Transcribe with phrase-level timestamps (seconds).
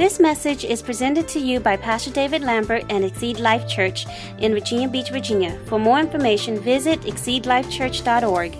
[0.00, 4.06] This message is presented to you by Pastor David Lambert and Exceed Life Church
[4.38, 5.60] in Virginia Beach, Virginia.
[5.66, 8.56] For more information, visit exceedlifechurch.org.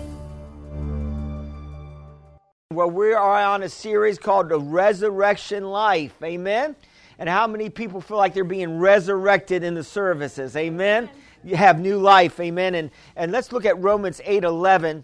[2.71, 6.13] Well, we are on a series called The Resurrection Life.
[6.23, 6.75] Amen.
[7.17, 10.55] And how many people feel like they're being resurrected in the services?
[10.55, 11.09] Amen.
[11.43, 12.39] You have new life.
[12.39, 12.75] Amen.
[12.75, 15.03] And, and let's look at Romans 8 11.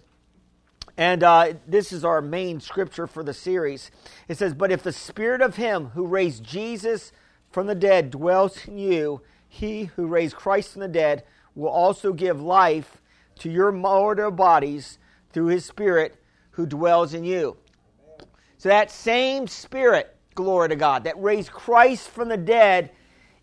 [0.97, 3.91] And uh, this is our main scripture for the series.
[4.27, 7.11] It says, But if the spirit of him who raised Jesus
[7.51, 12.13] from the dead dwells in you, he who raised Christ from the dead will also
[12.13, 13.01] give life
[13.39, 14.97] to your mortal bodies
[15.31, 16.15] through his spirit
[16.51, 17.57] who dwells in you.
[18.57, 22.91] So that same spirit, glory to God, that raised Christ from the dead,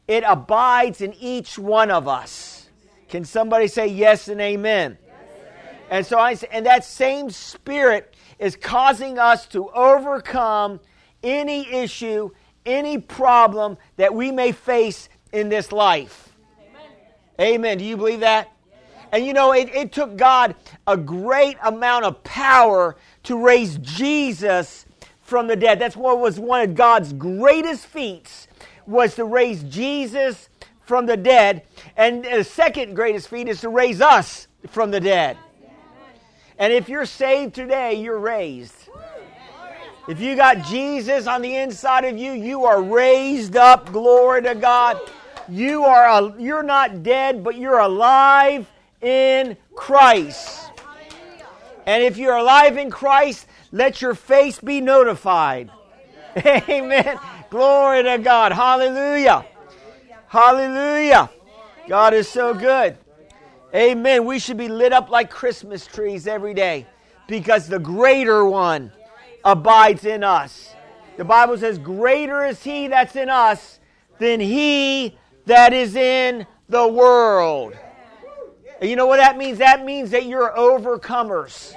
[0.09, 2.69] it abides in each one of us.
[3.09, 4.99] Can somebody say yes and amen?
[5.91, 10.81] And so I and that same spirit is causing us to overcome
[11.23, 12.31] any issue,
[12.67, 16.33] any problem that we may face in this life.
[17.39, 17.55] Amen.
[17.55, 17.79] Amen.
[17.79, 18.51] Do you believe that?
[19.13, 20.57] And you know, it, it took God
[20.89, 24.87] a great amount of power to raise Jesus
[25.23, 25.79] from the dead.
[25.79, 28.49] That's what was one of God's greatest feats
[28.87, 30.49] was to raise Jesus
[30.83, 31.63] from the dead.
[31.97, 35.37] And the second greatest feat is to raise us from the dead.
[36.59, 38.75] And if you're saved today, you're raised.
[40.07, 43.91] If you got Jesus on the inside of you, you are raised up.
[43.91, 45.01] Glory to God.
[45.49, 50.71] You are a, you're not dead, but you're alive in Christ.
[51.87, 55.71] And if you're alive in Christ, let your face be notified.
[56.47, 57.19] Amen.
[57.51, 58.53] Glory to God.
[58.53, 59.45] Hallelujah.
[60.29, 61.31] Hallelujah.
[61.89, 62.97] God is so good.
[63.75, 64.25] Amen.
[64.25, 66.87] We should be lit up like Christmas trees every day
[67.27, 68.93] because the greater one
[69.45, 70.75] abides in us.
[71.17, 73.81] The Bible says, Greater is he that's in us
[74.19, 77.77] than he that is in the world.
[78.81, 79.59] And you know what that means?
[79.59, 81.75] That means that you're overcomers.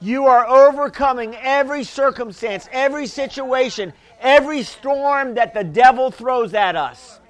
[0.00, 7.20] You are overcoming every circumstance, every situation, every storm that the devil throws at us.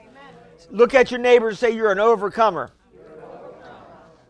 [0.70, 2.70] Look at your neighbor and say, You're an overcomer.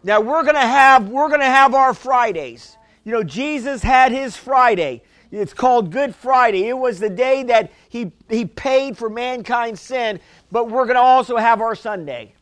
[0.04, 2.76] Now we're going to have we're going to have our Fridays.
[3.04, 5.03] You know, Jesus had his Friday.
[5.32, 6.69] It's called Good Friday.
[6.69, 10.20] It was the day that he he paid for mankind's sin,
[10.53, 12.34] but we're going to also have our Sunday.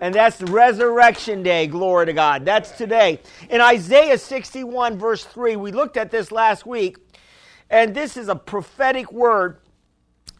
[0.00, 2.44] And that's the resurrection day, glory to God.
[2.44, 3.20] That's today.
[3.50, 6.98] In Isaiah 61 verse 3, we looked at this last week,
[7.68, 9.58] and this is a prophetic word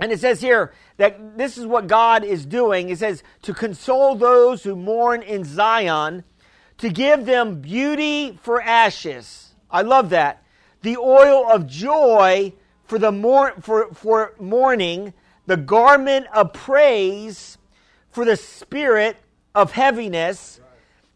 [0.01, 2.91] and it says here that this is what God is doing.
[2.91, 6.25] It says, to console those who mourn in Zion,
[6.77, 9.55] to give them beauty for ashes.
[9.71, 10.43] I love that.
[10.83, 12.53] The oil of joy
[12.85, 15.15] for, the mor- for, for mourning,
[15.47, 17.59] the garment of praise
[18.11, 19.17] for the spirit
[19.55, 20.61] of heaviness,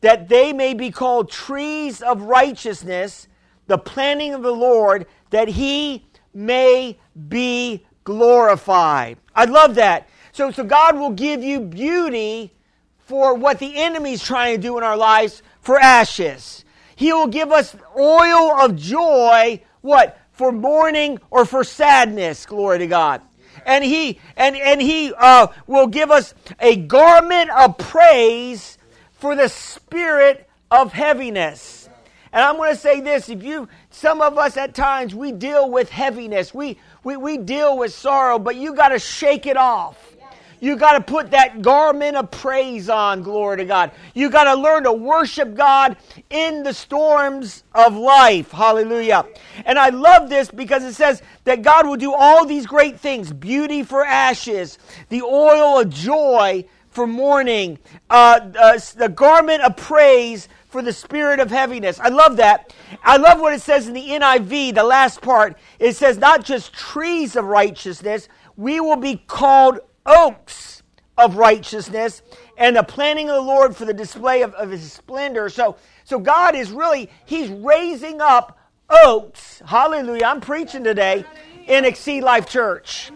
[0.00, 3.28] that they may be called trees of righteousness,
[3.66, 9.18] the planting of the Lord, that he may be glorified.
[9.34, 10.08] I love that.
[10.32, 12.52] So, so God will give you beauty
[12.98, 16.64] for what the enemy's trying to do in our lives for ashes.
[16.96, 20.18] He will give us oil of joy, what?
[20.32, 23.22] For mourning or for sadness, glory to God.
[23.66, 28.78] And he and and he uh, will give us a garment of praise
[29.18, 31.88] for the spirit of heaviness.
[32.32, 35.70] And I'm going to say this: if you, some of us at times we deal
[35.70, 40.12] with heaviness, we we, we deal with sorrow, but you got to shake it off.
[40.60, 43.90] You got to put that garment of praise on, glory to God.
[44.14, 45.96] You got to learn to worship God
[46.30, 48.52] in the storms of life.
[48.52, 49.26] Hallelujah.
[49.64, 53.32] And I love this because it says that God will do all these great things
[53.32, 54.78] beauty for ashes,
[55.08, 61.38] the oil of joy for mourning, uh, uh, the garment of praise for the spirit
[61.38, 62.00] of heaviness.
[62.00, 62.74] I love that.
[63.04, 65.58] I love what it says in the NIV, the last part.
[65.78, 70.82] It says, not just trees of righteousness, we will be called oaks
[71.18, 72.22] of righteousness
[72.56, 75.50] and the planting of the Lord for the display of, of his splendor.
[75.50, 78.58] So, so God is really, he's raising up
[78.88, 79.62] oaks.
[79.66, 80.24] Hallelujah.
[80.24, 81.24] I'm preaching today
[81.66, 83.10] in Exceed Life Church.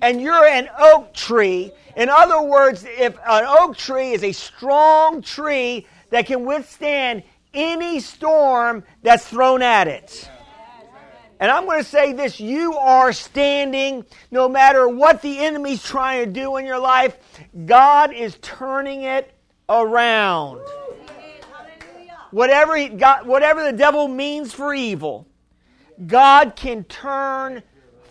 [0.00, 1.72] And you're an oak tree.
[1.96, 7.22] In other words, if an oak tree is a strong tree that can withstand
[7.52, 10.30] any storm that's thrown at it.
[11.40, 16.24] And I'm going to say this you are standing no matter what the enemy's trying
[16.24, 17.18] to do in your life,
[17.66, 19.34] God is turning it
[19.68, 20.60] around.
[22.30, 25.28] Whatever, he, God, whatever the devil means for evil,
[26.06, 27.62] God can turn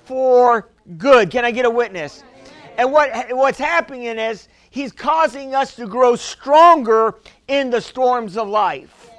[0.05, 1.31] for Good.
[1.31, 2.23] Can I get a witness?
[2.77, 7.13] And what, what's happening is he's causing us to grow stronger
[7.47, 9.11] in the storms of life.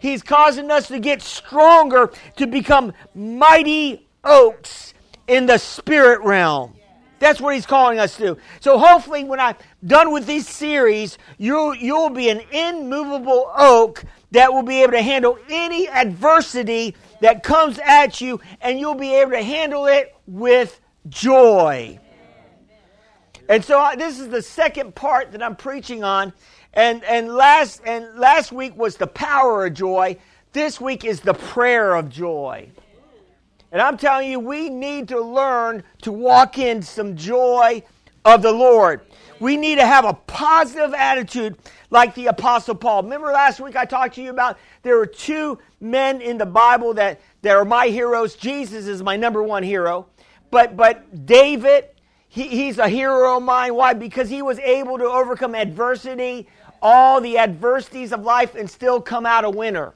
[0.00, 4.94] He's causing us to get stronger to become mighty oaks
[5.28, 6.74] in the spirit realm.
[7.20, 8.38] That's what he's calling us to.
[8.58, 9.54] So hopefully when I'm
[9.86, 15.02] done with this series, you'll, you'll be an immovable oak that will be able to
[15.02, 20.80] handle any adversity that comes at you and you'll be able to handle it with
[21.08, 22.00] joy.
[23.48, 26.32] And so uh, this is the second part that I'm preaching on.
[26.74, 30.18] And, and, last, and last week was the power of joy.
[30.52, 32.68] This week is the prayer of joy.
[33.72, 37.82] And I'm telling you, we need to learn to walk in some joy
[38.24, 39.02] of the Lord.
[39.40, 41.56] We need to have a positive attitude
[41.90, 43.02] like the Apostle Paul.
[43.02, 46.94] Remember last week I talked to you about there were two men in the Bible
[46.94, 48.36] that, that are my heroes.
[48.36, 50.06] Jesus is my number one hero.
[50.50, 51.90] But, but David,
[52.28, 53.74] he, he's a hero of mine.
[53.74, 53.94] Why?
[53.94, 56.46] Because he was able to overcome adversity,
[56.82, 59.94] all the adversities of life, and still come out a winner.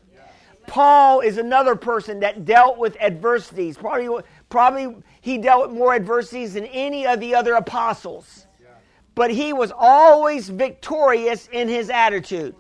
[0.67, 3.77] Paul is another person that dealt with adversities.
[3.77, 8.47] Probably, probably he dealt with more adversities than any of the other apostles.
[9.15, 12.55] But he was always victorious in his attitude.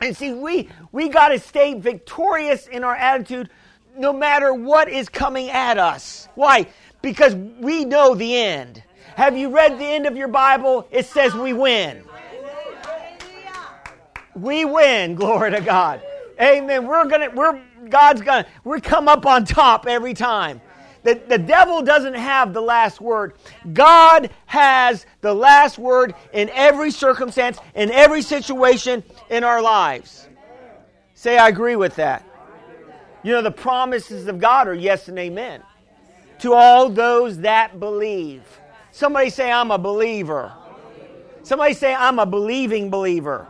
[0.00, 3.50] And see, we, we got to stay victorious in our attitude
[3.96, 6.28] no matter what is coming at us.
[6.34, 6.66] Why?
[7.04, 8.82] Because we know the end.
[9.14, 10.88] Have you read the end of your Bible?
[10.90, 12.02] It says we win.
[14.34, 16.00] We win, glory to God.
[16.40, 16.86] Amen.
[16.86, 17.60] We're gonna, we're
[17.90, 20.62] God's gonna, we come up on top every time.
[21.02, 23.34] The, the devil doesn't have the last word.
[23.74, 30.26] God has the last word in every circumstance, in every situation in our lives.
[31.12, 32.24] Say, I agree with that.
[33.22, 35.62] You know, the promises of God are yes and amen
[36.40, 38.42] to all those that believe.
[38.92, 40.52] Somebody say, I'm a believer.
[41.42, 43.46] Somebody say, I'm a believing believer.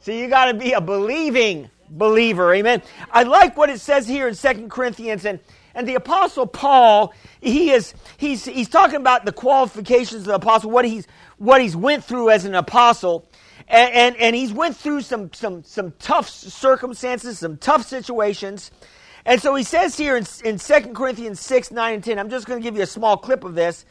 [0.00, 2.52] So you got to be a believing believer.
[2.54, 2.82] Amen.
[3.10, 5.40] I like what it says here in Second Corinthians and
[5.76, 10.70] and the apostle Paul, he is he's he's talking about the qualifications of the apostle,
[10.70, 13.28] what he's what he's went through as an apostle.
[13.68, 18.70] And, and, and he's went through some, some, some tough circumstances, some tough situations.
[19.26, 22.46] And so he says here in, in 2 Corinthians 6, 9, and 10, I'm just
[22.46, 23.86] going to give you a small clip of this.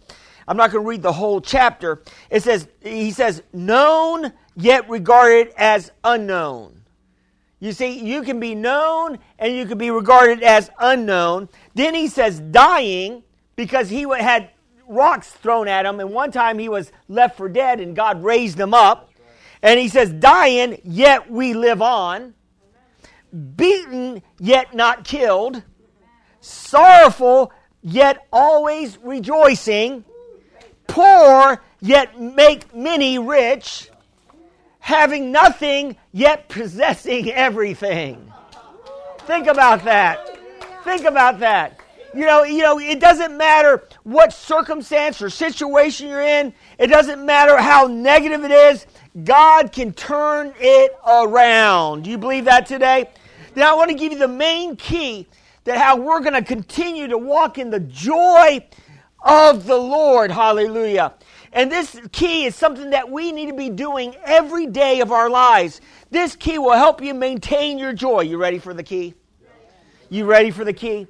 [0.48, 2.02] I'm not going to read the whole chapter.
[2.30, 6.82] It says, he says, known yet regarded as unknown.
[7.60, 11.48] You see, you can be known and you can be regarded as unknown.
[11.74, 13.24] Then he says dying
[13.56, 14.50] because he had
[14.86, 18.60] rocks thrown at him, and one time he was left for dead and God raised
[18.60, 19.10] him up.
[19.62, 22.34] And he says, dying, yet we live on.
[23.56, 25.64] Beaten, yet not killed.
[26.42, 27.52] Sorrowful,
[27.82, 30.06] yet always rejoicing.
[30.88, 33.90] Poor, yet make many rich
[34.84, 38.32] having nothing yet possessing everything.
[39.20, 40.38] Think about that.
[40.84, 41.80] Think about that.
[42.14, 46.54] You know, you know, it doesn't matter what circumstance or situation you're in.
[46.78, 48.86] It doesn't matter how negative it is.
[49.24, 52.04] God can turn it around.
[52.04, 53.10] Do you believe that today?
[53.56, 55.28] Now I want to give you the main key
[55.64, 58.66] that how we're going to continue to walk in the joy
[59.24, 60.32] of the Lord.
[60.32, 61.14] Hallelujah.
[61.54, 65.30] And this key is something that we need to be doing every day of our
[65.30, 65.82] lives.
[66.10, 68.22] This key will help you maintain your joy.
[68.22, 69.14] You ready for the key?
[70.10, 71.08] You ready for the key?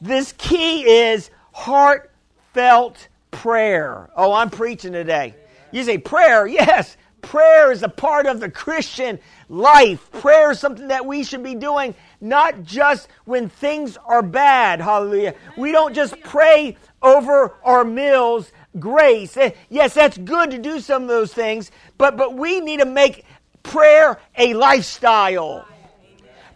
[0.00, 4.10] This key is heartfelt prayer.
[4.16, 5.34] Oh, I'm preaching today.
[5.70, 6.46] You say prayer?
[6.46, 6.96] Yes.
[7.26, 9.18] Prayer is a part of the Christian
[9.48, 10.12] life.
[10.12, 14.80] Prayer is something that we should be doing not just when things are bad.
[14.80, 15.34] Hallelujah.
[15.56, 19.36] We don't just pray over our meals grace.
[19.36, 22.86] Eh, yes, that's good to do some of those things, but, but we need to
[22.86, 23.24] make
[23.64, 25.66] prayer a lifestyle.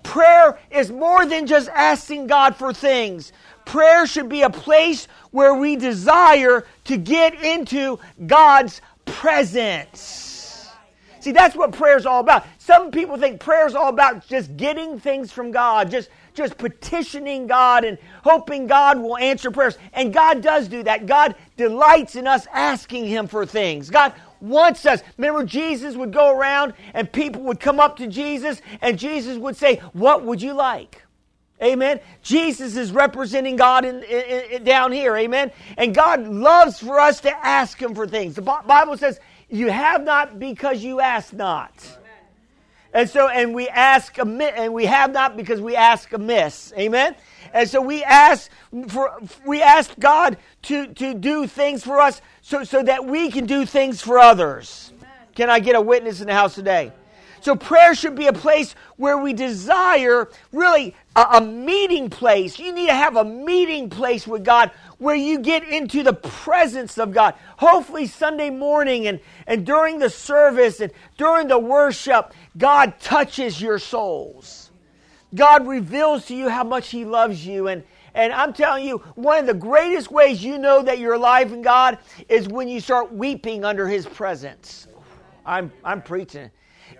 [0.05, 3.33] Prayer is more than just asking God for things.
[3.65, 10.30] Prayer should be a place where we desire to get into God's presence.
[11.21, 12.47] See, that's what prayer is all about.
[12.59, 17.47] Some people think prayer is all about just getting things from God, just just petitioning
[17.47, 19.77] God and hoping God will answer prayers.
[19.93, 21.07] And God does do that.
[21.07, 23.91] God delights in us asking Him for things.
[23.91, 25.03] God wants us.
[25.19, 29.57] Remember, Jesus would go around and people would come up to Jesus and Jesus would
[29.57, 31.03] say, What would you like?
[31.63, 32.01] Amen.
[32.23, 35.15] Jesus is representing God in, in, in, down here.
[35.15, 35.53] Amen.
[35.77, 38.35] And God loves for us to ask Him for things.
[38.35, 39.21] The Bible says,
[39.51, 41.73] You have not because you ask not.
[42.93, 46.73] And so, and we ask, and we have not because we ask amiss.
[46.77, 47.15] Amen?
[47.53, 48.51] And so we ask
[48.89, 53.47] for, we ask God to, to do things for us so, so that we can
[53.47, 54.93] do things for others.
[54.97, 55.11] Amen.
[55.37, 56.93] Can I get a witness in the house today?
[57.41, 62.59] So prayer should be a place where we desire really a, a, meeting place.
[62.59, 66.99] You need to have a meeting place with God where you get into the presence
[66.99, 67.35] of God.
[67.57, 73.79] Hopefully Sunday morning and, and during the service and during the worship, God touches your
[73.79, 74.71] souls.
[75.35, 77.69] God reveals to you how much He loves you.
[77.69, 81.53] And, and I'm telling you, one of the greatest ways you know that you're alive
[81.53, 84.89] in God is when you start weeping under His presence.
[85.47, 86.51] I'm, I'm preaching.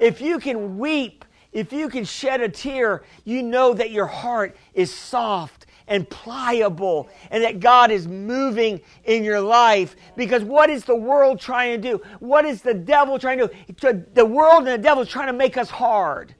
[0.01, 4.57] If you can weep, if you can shed a tear, you know that your heart
[4.73, 9.97] is soft and pliable and that God is moving in your life.
[10.17, 12.01] Because what is the world trying to do?
[12.21, 14.05] What is the devil trying to do?
[14.15, 16.35] The world and the devil is trying to make us hard,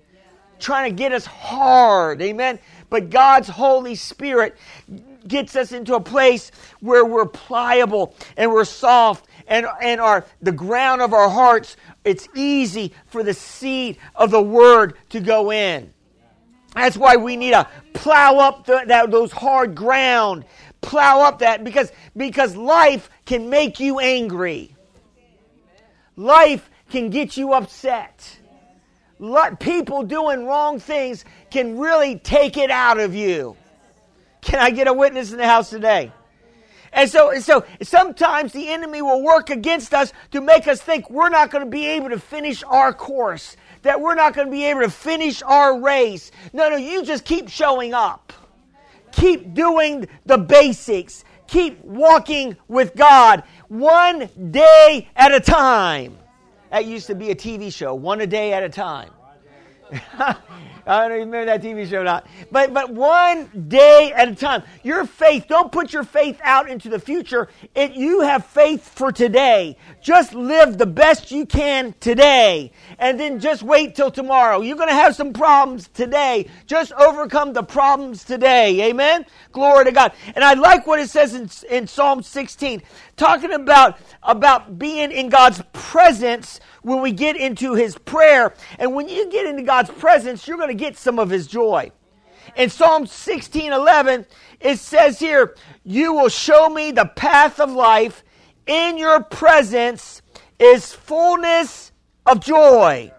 [0.61, 2.23] trying to get us hard.
[2.23, 2.61] Amen.
[2.89, 4.57] But God's Holy Spirit
[5.27, 6.51] gets us into a place
[6.81, 12.29] where we're pliable and we're soft and, and our, the ground of our hearts, it's
[12.35, 15.93] easy for the seed of the word to go in.
[16.75, 20.45] That's why we need to plow up the, that, those hard ground.
[20.81, 24.75] Plow up that because, because life can make you angry.
[26.17, 28.39] Life can get you upset.
[29.59, 33.57] People doing wrong things can really take it out of you.
[34.41, 36.13] Can I get a witness in the house today?
[36.93, 41.29] And so, so sometimes the enemy will work against us to make us think we're
[41.29, 44.65] not going to be able to finish our course, that we're not going to be
[44.65, 46.33] able to finish our race.
[46.53, 48.33] No, no, you just keep showing up.
[49.13, 51.25] Keep doing the basics.
[51.47, 56.17] Keep walking with God one day at a time.
[56.71, 59.11] That used to be a TV show, one a day at a time.
[60.91, 62.27] I don't even remember that TV show or not.
[62.51, 64.65] But, but one day at a time.
[64.83, 67.49] Your faith, don't put your faith out into the future.
[67.77, 69.77] It, you have faith for today.
[70.03, 72.73] Just live the best you can today.
[72.99, 74.63] And then just wait till tomorrow.
[74.63, 76.49] You're going to have some problems today.
[76.67, 78.89] Just overcome the problems today.
[78.91, 79.27] Amen?
[79.53, 80.13] Glory to God.
[80.35, 82.83] And I like what it says in, in Psalm 16,
[83.17, 88.55] talking about, about being in God's presence when we get into his prayer.
[88.79, 91.93] And when you get into God's presence, you're going to get some of his joy.
[92.57, 94.27] In Psalm 16 11,
[94.61, 98.25] it says here, You will show me the path of life.
[98.67, 100.23] In your presence
[100.59, 101.93] is fullness
[102.27, 103.13] of joy.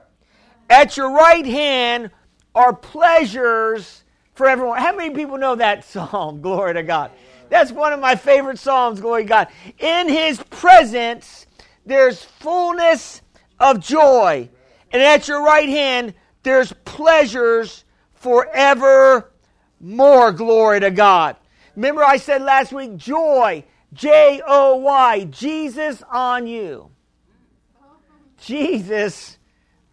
[0.69, 2.11] At your right hand
[2.55, 4.03] are pleasures
[4.33, 4.79] for everyone.
[4.79, 6.41] How many people know that psalm?
[6.41, 7.11] Glory to God.
[7.49, 9.47] That's one of my favorite psalms, glory to God.
[9.77, 11.47] In his presence,
[11.85, 13.21] there's fullness
[13.61, 14.49] of joy.
[14.91, 16.13] And at your right hand,
[16.43, 19.31] there's pleasures forever
[19.79, 20.31] more.
[20.31, 21.37] Glory to God.
[21.75, 23.63] Remember, I said last week, joy,
[23.93, 26.89] J O Y, Jesus on you.
[28.37, 29.37] Jesus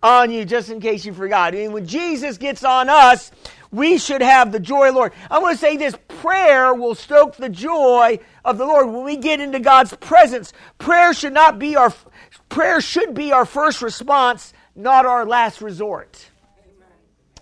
[0.02, 1.52] on you, just in case you forgot.
[1.52, 3.30] Mean, when Jesus gets on us,
[3.70, 5.12] we should have the joy of the Lord.
[5.30, 9.16] I want to say this prayer will stoke the joy of the Lord when we
[9.16, 10.52] get into God's presence.
[10.78, 11.92] Prayer should not be our
[12.48, 16.30] prayer should be our first response, not our last resort.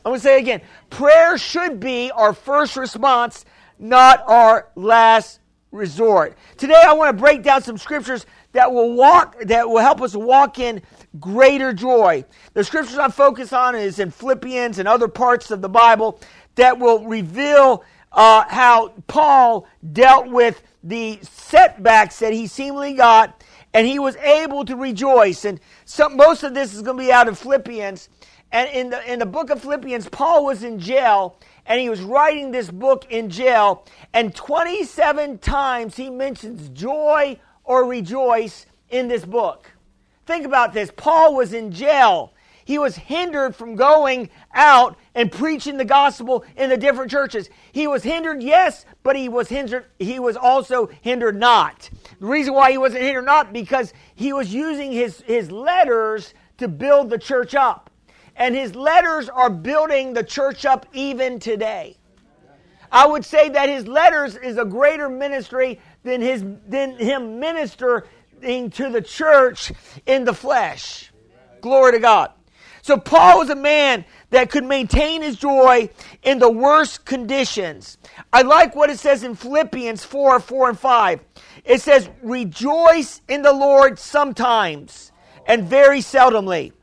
[0.04, 3.44] I'm going to say again, prayer should be our first response,
[3.78, 5.40] not our last
[5.72, 6.36] resort.
[6.56, 10.14] Today I want to break down some scriptures that will walk that will help us
[10.14, 10.80] walk in
[11.20, 12.24] greater joy.
[12.54, 16.20] The scriptures I'm focused on is in Philippians and other parts of the Bible
[16.54, 23.44] that will reveal uh, how Paul dealt with the setbacks that he seemingly got,
[23.76, 25.44] and he was able to rejoice.
[25.44, 28.08] And some, most of this is going to be out of Philippians.
[28.50, 32.00] And in the in the book of Philippians, Paul was in jail, and he was
[32.00, 33.84] writing this book in jail.
[34.14, 39.70] And 27 times he mentions joy or rejoice in this book.
[40.24, 40.90] Think about this.
[40.96, 42.32] Paul was in jail.
[42.66, 47.48] He was hindered from going out and preaching the gospel in the different churches.
[47.70, 49.84] He was hindered, yes, but he was hindered.
[50.00, 51.88] He was also hindered not.
[52.18, 56.66] The reason why he wasn't hindered not because he was using his, his letters to
[56.66, 57.88] build the church up.
[58.34, 61.96] And his letters are building the church up even today.
[62.90, 68.70] I would say that his letters is a greater ministry than his than him ministering
[68.70, 69.72] to the church
[70.04, 71.12] in the flesh.
[71.60, 72.32] Glory to God.
[72.86, 75.90] So Paul was a man that could maintain his joy
[76.22, 77.98] in the worst conditions.
[78.32, 81.20] I like what it says in Philippians 4 4 and 5.
[81.64, 85.10] It says, Rejoice in the Lord sometimes
[85.48, 86.74] and very seldomly.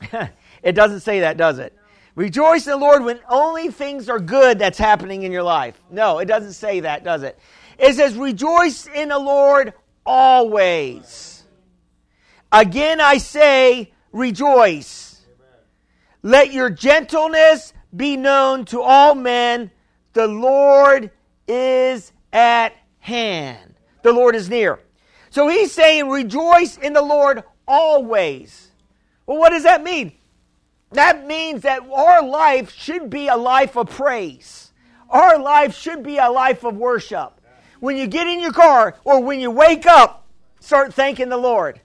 [0.62, 1.76] it doesn't say that, does it?
[2.14, 5.82] Rejoice in the Lord when only things are good that's happening in your life.
[5.90, 7.36] No, it doesn't say that, does it?
[7.80, 9.72] It says, Rejoice in the Lord
[10.06, 11.42] always.
[12.52, 15.22] Again, I say, Rejoice.
[16.22, 19.72] Let your gentleness be known to all men.
[20.12, 21.10] The Lord
[21.48, 23.74] is at hand.
[24.02, 24.78] The Lord is near.
[25.30, 28.70] So he's saying, Rejoice in the Lord always.
[29.26, 30.12] Well, what does that mean?
[30.92, 34.72] That means that our life should be a life of praise.
[35.10, 37.40] Our life should be a life of worship.
[37.80, 40.24] When you get in your car or when you wake up,
[40.60, 41.80] start thanking the Lord.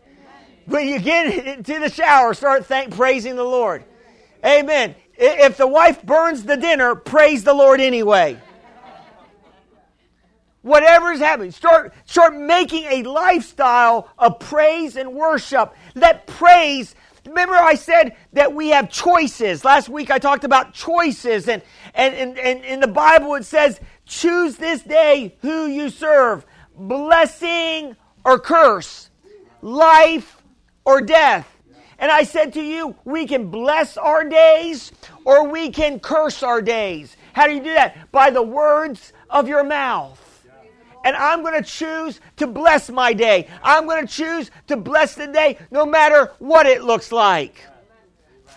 [0.66, 3.84] When you get into the shower, start thank, praising the Lord.
[4.46, 4.96] Amen.
[5.16, 8.40] If the wife burns the dinner, praise the Lord anyway.
[10.62, 15.74] Whatever is happening, start, start making a lifestyle of praise and worship.
[15.96, 16.96] Let praise
[17.30, 19.64] Remember, I said that we have choices.
[19.64, 21.62] Last week I talked about choices, and,
[21.94, 27.96] and, and, and in the Bible it says, Choose this day who you serve, blessing
[28.26, 29.12] or curse,
[29.62, 30.39] life
[30.90, 31.48] or death.
[32.00, 34.92] And I said to you, we can bless our days
[35.26, 37.16] or we can curse our days.
[37.34, 38.12] How do you do that?
[38.12, 40.20] By the words of your mouth
[41.06, 43.48] and I'm going to choose to bless my day.
[43.64, 47.64] I'm going to choose to bless the day no matter what it looks like.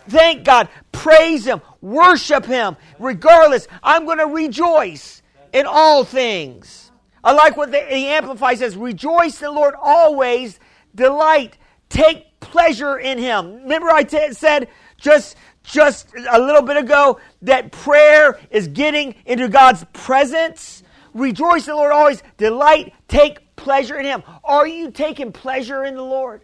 [0.09, 0.69] Thank God.
[0.91, 1.61] Praise Him.
[1.81, 2.77] Worship Him.
[2.99, 5.23] Regardless, I'm going to rejoice
[5.53, 6.91] in all things.
[7.23, 10.59] I like what the, the Amplified says Rejoice in the Lord always.
[10.95, 11.57] Delight.
[11.93, 13.63] Take pleasure in Him.
[13.63, 19.49] Remember, I t- said just just a little bit ago that prayer is getting into
[19.49, 20.83] God's presence
[21.15, 22.23] Rejoice in the Lord always.
[22.39, 24.23] Delight, take pleasure in Him.
[24.45, 26.43] Are you taking pleasure in the Lord?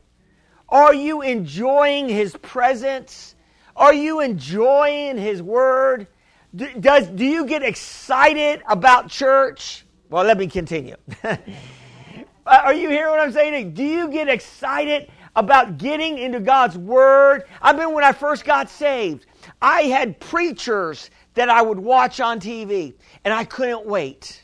[0.69, 3.35] Are you enjoying His presence?
[3.75, 6.07] Are you enjoying His Word?
[6.55, 9.85] Do, does, do you get excited about church?
[10.11, 10.97] Well, let me continue.
[12.47, 13.75] Are you hearing what I'm saying?
[13.75, 17.45] Do you get excited about getting into God's Word?
[17.63, 19.27] I mean, when I first got saved,
[19.63, 24.43] I had preachers that I would watch on TV, and I couldn't wait.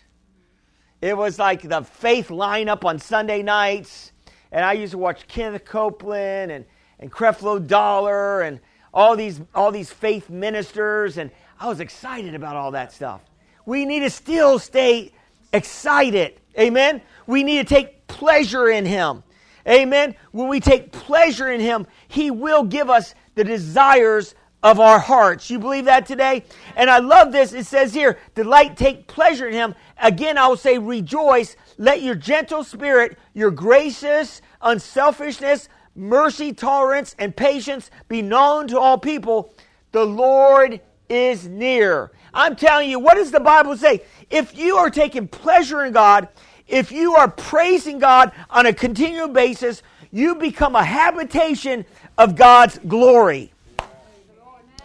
[1.00, 4.12] It was like the faith lineup on Sunday nights.
[4.50, 6.64] And I used to watch Kenneth Copeland and,
[7.00, 8.61] and Creflo Dollar and
[8.94, 11.18] all these, all these faith ministers.
[11.18, 11.30] And
[11.61, 13.20] I was excited about all that stuff.
[13.66, 15.12] We need to still stay
[15.52, 16.40] excited.
[16.59, 17.02] Amen.
[17.26, 19.24] We need to take pleasure in Him.
[19.68, 20.14] Amen.
[20.33, 25.50] When we take pleasure in Him, He will give us the desires of our hearts.
[25.50, 26.42] You believe that today?
[26.74, 27.53] And I love this.
[27.53, 29.74] It says here, delight, take pleasure in him.
[30.03, 31.55] Again, I will say, rejoice.
[31.77, 38.98] Let your gentle spirit, your gracious unselfishness, mercy, tolerance, and patience be known to all
[38.98, 39.55] people.
[39.92, 42.11] The Lord is near.
[42.33, 44.03] I'm telling you, what does the Bible say?
[44.31, 46.29] If you are taking pleasure in God,
[46.66, 51.85] if you are praising God on a continual basis, you become a habitation
[52.16, 53.53] of God's glory.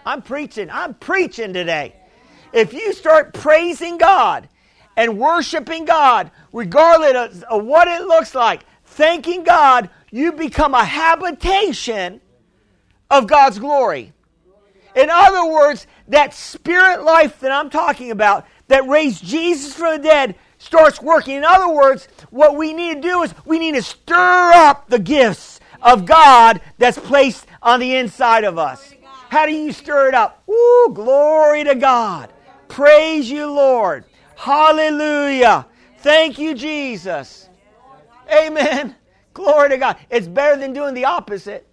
[0.06, 0.70] I'm preaching.
[0.72, 1.96] I'm preaching today.
[2.52, 4.50] If you start praising God
[4.98, 12.22] and worshiping God, regardless of what it looks like, thanking God, you become a habitation
[13.12, 14.14] of God's glory.
[14.96, 20.04] In other words, that spirit life that I'm talking about, that raised Jesus from the
[20.04, 21.38] dead, starts working.
[21.38, 25.00] In other words, what we need to do is we need to stir up the
[25.00, 28.94] gifts of God that's placed on the inside of us.
[29.30, 30.44] How do you stir it up?
[30.46, 32.32] Woo, glory to God.
[32.68, 34.06] Praise you, Lord.
[34.36, 35.66] Hallelujah.
[36.00, 37.50] Thank you, Jesus.
[38.32, 38.96] Amen.
[39.34, 39.98] Glory to God.
[40.10, 41.68] It's better than doing the opposite.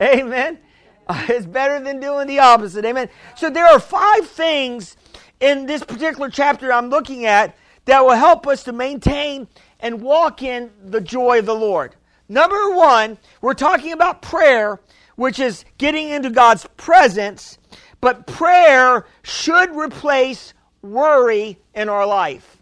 [0.00, 0.58] Amen.
[1.08, 2.84] It's better than doing the opposite.
[2.84, 3.08] Amen.
[3.36, 4.96] So there are five things
[5.40, 9.48] in this particular chapter I'm looking at that will help us to maintain
[9.80, 11.94] and walk in the joy of the Lord.
[12.28, 14.80] Number one, we're talking about prayer
[15.14, 17.58] which is getting into God's presence,
[18.00, 22.56] but prayer should replace worry in our life.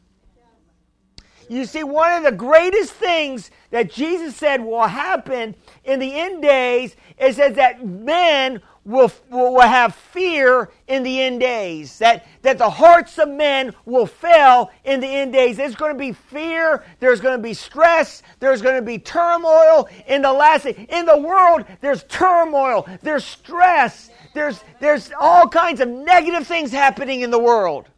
[1.49, 6.43] You see, one of the greatest things that Jesus said will happen in the end
[6.43, 12.68] days is that men will, will have fear in the end days, that, that the
[12.68, 15.57] hearts of men will fail in the end days.
[15.57, 19.88] There's going to be fear, there's going to be stress, there's going to be turmoil
[20.07, 25.88] in the last in the world, there's turmoil, there's stress, there's there's all kinds of
[25.88, 27.88] negative things happening in the world.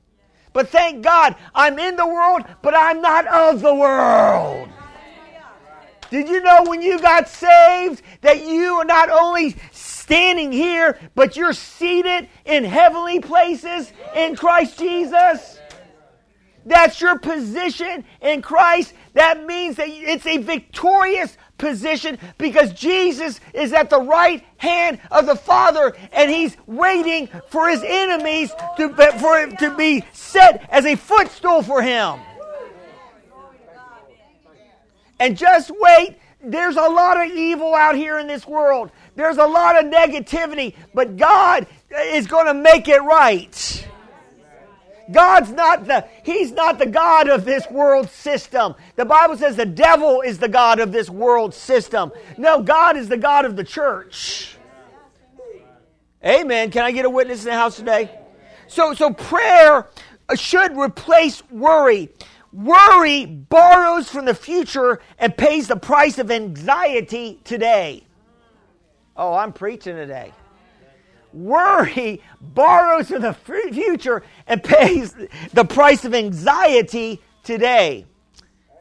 [0.52, 4.68] But thank God, I'm in the world, but I'm not of the world.
[6.10, 9.56] Did you know when you got saved that you not only
[10.06, 15.58] standing here, but you're seated in heavenly places in Christ Jesus?
[16.64, 18.94] That's your position in Christ.
[19.14, 25.26] That means that it's a victorious position because Jesus is at the right hand of
[25.26, 30.86] the Father and he's waiting for his enemies to, for it to be set as
[30.86, 32.20] a footstool for him.
[35.18, 36.18] And just wait.
[36.42, 38.92] There's a lot of evil out here in this world.
[39.16, 43.88] There's a lot of negativity, but God is going to make it right.
[45.10, 48.74] God's not the, He's not the God of this world system.
[48.96, 52.12] The Bible says the devil is the God of this world system.
[52.36, 54.56] No, God is the God of the church.
[56.24, 56.70] Amen.
[56.70, 58.10] Can I get a witness in the house today?
[58.66, 59.88] So, so prayer
[60.34, 62.10] should replace worry.
[62.52, 68.06] Worry borrows from the future and pays the price of anxiety today.
[69.16, 70.32] Oh, I'm preaching today.
[71.32, 75.14] Worry borrows from the future and pays
[75.52, 78.06] the price of anxiety today.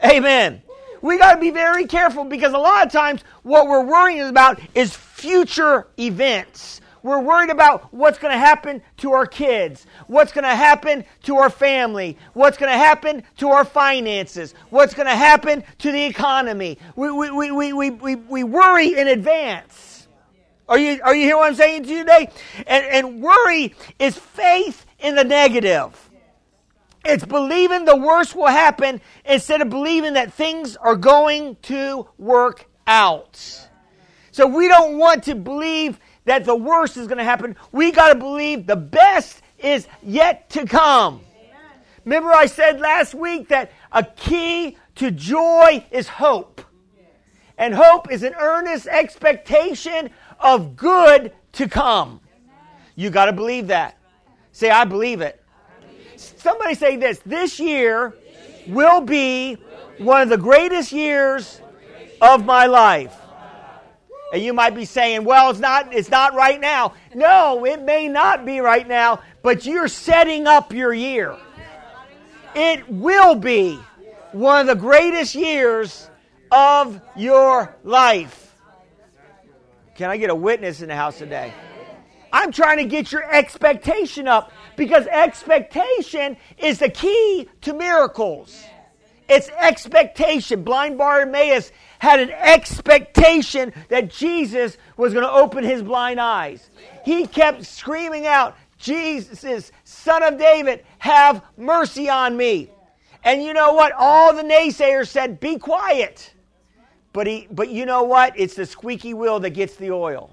[0.03, 0.61] Amen.
[1.01, 4.59] We got to be very careful because a lot of times what we're worrying about
[4.73, 6.81] is future events.
[7.03, 11.37] We're worried about what's going to happen to our kids, what's going to happen to
[11.37, 16.03] our family, what's going to happen to our finances, what's going to happen to the
[16.03, 16.79] economy.
[16.95, 19.84] We, we, we, we, we, we worry in advance.
[20.67, 22.29] Are you, are you hearing what I'm saying to you today?
[22.65, 26.09] And, and worry is faith in the negative.
[27.03, 32.65] It's believing the worst will happen instead of believing that things are going to work
[32.87, 33.67] out.
[34.31, 37.55] So we don't want to believe that the worst is going to happen.
[37.71, 41.21] We got to believe the best is yet to come.
[42.05, 46.61] Remember, I said last week that a key to joy is hope.
[47.57, 52.21] And hope is an earnest expectation of good to come.
[52.95, 53.97] You got to believe that.
[54.51, 55.41] Say, I believe it.
[56.15, 58.13] Somebody say this this year
[58.67, 59.55] will be
[59.97, 61.59] one of the greatest years
[62.21, 63.15] of my life.
[64.33, 66.93] And you might be saying, well, it's not, it's not right now.
[67.13, 71.37] No, it may not be right now, but you're setting up your year.
[72.55, 73.79] It will be
[74.31, 76.09] one of the greatest years
[76.51, 78.44] of your life.
[79.95, 81.53] Can I get a witness in the house today?
[82.31, 88.65] I'm trying to get your expectation up because expectation is the key to miracles.
[89.29, 90.63] It's expectation.
[90.63, 96.69] Blind Bartimaeus had an expectation that Jesus was going to open his blind eyes.
[97.05, 102.69] He kept screaming out, Jesus, son of David, have mercy on me.
[103.23, 103.93] And you know what?
[103.97, 106.33] All the naysayers said, be quiet.
[107.15, 108.37] But he but you know what?
[108.37, 110.29] It's the squeaky wheel that gets the oil.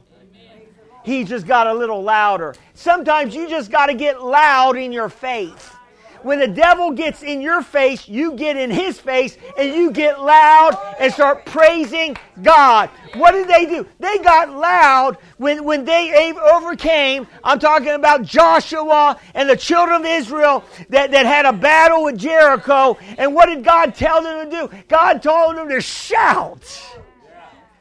[1.05, 2.57] He just got a little louder.
[2.75, 5.77] Sometimes you just got to get loud in your faith.
[6.22, 10.20] When the devil gets in your face, you get in his face and you get
[10.20, 12.90] loud and start praising God.
[13.14, 13.87] What did they do?
[13.98, 17.26] They got loud when, when they overcame.
[17.42, 22.18] I'm talking about Joshua and the children of Israel that, that had a battle with
[22.18, 22.96] Jericho.
[23.18, 24.76] And what did God tell them to do?
[24.88, 26.62] God told them to shout.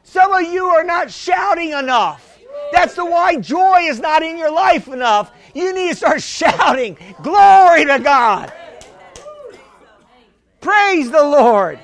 [0.02, 2.38] Some of you are not shouting enough.
[2.72, 5.32] That's the why joy is not in your life enough.
[5.54, 8.52] You need to start shouting, Glory to God.
[10.60, 11.78] Praise the Lord.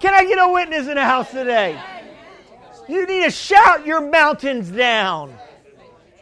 [0.00, 1.80] Can I get a witness in the house today?
[2.88, 5.34] You need to shout your mountains down.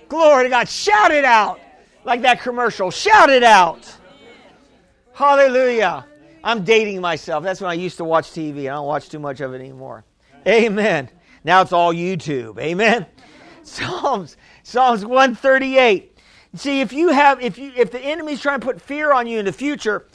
[0.08, 0.68] Glory to God.
[0.68, 1.58] Shout it out.
[2.04, 2.90] Like that commercial.
[2.90, 3.90] Shout it out.
[5.14, 6.06] Hallelujah.
[6.44, 7.44] I'm dating myself.
[7.44, 8.60] That's when I used to watch TV.
[8.60, 10.04] I don't watch too much of it anymore.
[10.46, 11.10] Amen.
[11.44, 12.58] Now it's all YouTube.
[12.58, 13.06] Amen.
[13.62, 16.09] Psalms, Psalms 138.
[16.54, 19.38] See, if you have, if you, if the enemy's trying to put fear on you
[19.38, 20.06] in the future,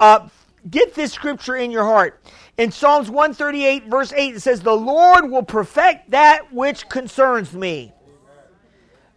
[0.00, 0.28] uh,
[0.70, 2.22] get this scripture in your heart.
[2.56, 7.92] In Psalms 138, verse 8, it says, The Lord will perfect that which concerns me.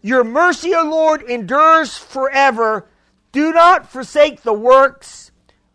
[0.02, 2.88] Your mercy, O Lord, endures forever.
[3.32, 5.32] Do not forsake the works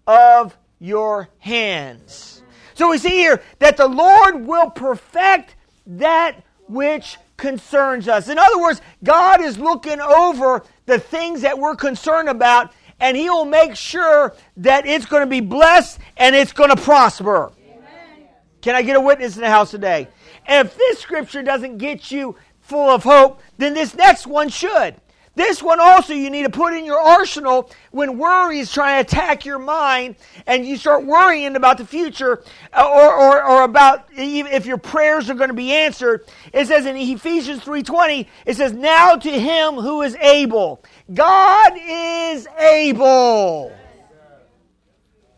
[0.06, 2.42] of your hands.
[2.74, 8.28] So we see here that the Lord will perfect that which concerns us.
[8.28, 13.30] In other words, God is looking over the things that we're concerned about, and He
[13.30, 17.52] will make sure that it's going to be blessed and it's going to prosper.
[17.64, 18.28] Amen.
[18.60, 20.08] Can I get a witness in the house today?
[20.46, 24.96] And if this scripture doesn't get you full of hope, then this next one should.
[25.36, 29.08] This one also you need to put in your arsenal when worry is trying to
[29.08, 30.16] attack your mind
[30.46, 35.30] and you start worrying about the future uh, or, or, or about if your prayers
[35.30, 36.26] are going to be answered.
[36.52, 40.82] It says in Ephesians 3.20, it says, Now to him who is able.
[41.14, 43.72] God is able.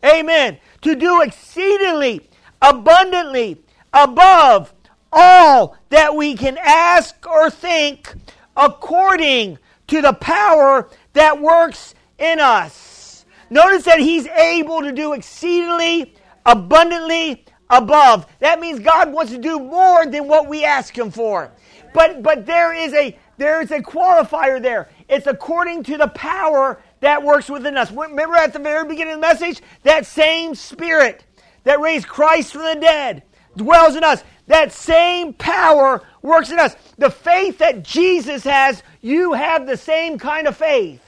[0.03, 0.57] Amen.
[0.81, 2.29] To do exceedingly,
[2.61, 3.61] abundantly,
[3.93, 4.73] above
[5.11, 8.15] all that we can ask or think
[8.57, 9.59] according
[9.93, 13.25] to the power that works in us.
[13.51, 18.25] Notice that he's able to do exceedingly, abundantly, above.
[18.39, 21.51] That means God wants to do more than what we ask him for.
[21.93, 24.89] But but there is a there is a qualifier there.
[25.07, 27.91] It's according to the power that works within us.
[27.91, 31.23] Remember at the very beginning of the message, that same spirit
[31.65, 33.21] that raised Christ from the dead
[33.55, 34.23] dwells in us.
[34.47, 36.75] That same power works in us.
[36.97, 41.01] The faith that Jesus has, you have the same kind of faith.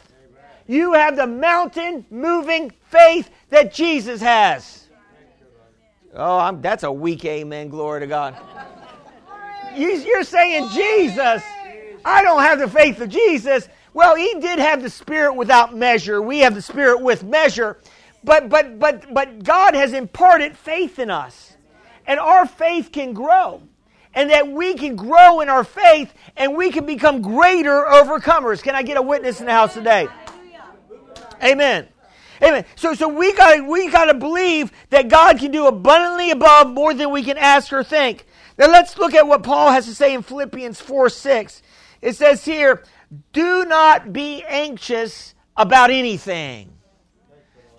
[0.68, 4.88] You have the mountain moving faith that Jesus has.
[6.14, 7.70] Oh, I'm, that's a weak amen.
[7.70, 8.36] Glory to God.
[9.76, 11.44] You're saying Jesus.
[12.06, 13.68] I don't have the faith of Jesus.
[13.94, 16.22] Well, he did have the spirit without measure.
[16.22, 17.78] We have the spirit with measure.
[18.24, 21.55] But but but but God has imparted faith in us.
[22.08, 23.62] And our faith can grow
[24.14, 28.64] and that we can grow in our faith and we can become greater overcomers.
[28.64, 30.08] Can I get a witness in the house today?
[31.44, 31.88] Amen.
[32.42, 32.66] Amen.
[32.76, 36.94] So, so we got we got to believe that God can do abundantly above more
[36.94, 38.26] than we can ask or think.
[38.58, 41.62] Now let's look at what Paul has to say in Philippians 4 6.
[42.02, 42.84] It says here,
[43.34, 46.75] do not be anxious about anything.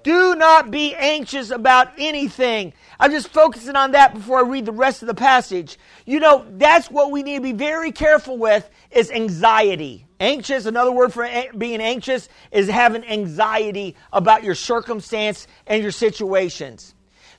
[0.07, 2.75] Do not be anxious about anything.
[3.01, 5.81] I'm just focusing on that before I read the rest of the passage.
[6.05, 10.07] You know, that's what we need to be very careful with is anxiety.
[10.21, 16.95] Anxious, another word for being anxious is having anxiety about your circumstance and your situations.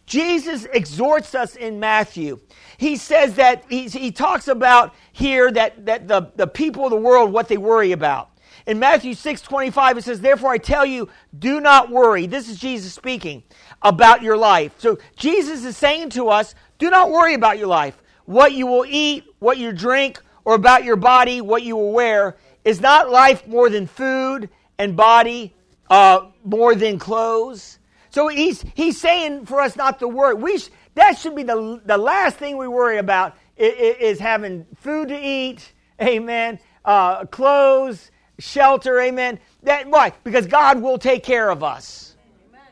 [0.06, 2.38] Jesus exhorts us in Matthew.
[2.76, 6.98] He says that he, he talks about here that, that the, the people of the
[6.98, 8.37] world, what they worry about.
[8.68, 12.28] In Matthew 6 25, it says, Therefore I tell you, do not worry.
[12.28, 13.44] This is Jesus speaking
[13.82, 14.74] about your life.
[14.78, 17.98] So Jesus is saying to us, do not worry about your life.
[18.26, 22.36] What you will eat, what you drink, or about your body, what you will wear.
[22.66, 25.56] Is not life more than food and body
[25.90, 27.80] uh, more than clothes?
[28.10, 30.34] So he's, he's saying for us not to worry.
[30.36, 34.66] We sh- that should be the, the last thing we worry about is, is having
[34.76, 39.40] food to eat, amen, uh, clothes, shelter, amen.
[39.64, 40.14] That, why?
[40.24, 42.16] Because God will take care of us.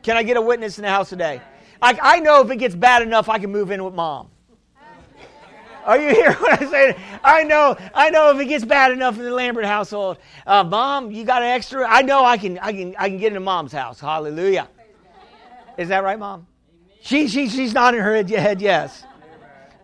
[0.04, 1.41] Can I get a witness in the house today?
[1.82, 4.30] I, I know if it gets bad enough, I can move in with mom.
[5.86, 6.95] Are you hearing what I'm saying?
[7.23, 11.12] I know, I know if it gets bad enough in the Lambert household, uh, mom,
[11.12, 11.88] you got an extra.
[11.88, 13.99] I know I can, I can, I can get into mom's house.
[13.99, 14.67] Hallelujah.
[15.78, 16.47] Is that right, mom?
[17.01, 19.04] She, she, she's nodding her head, yes.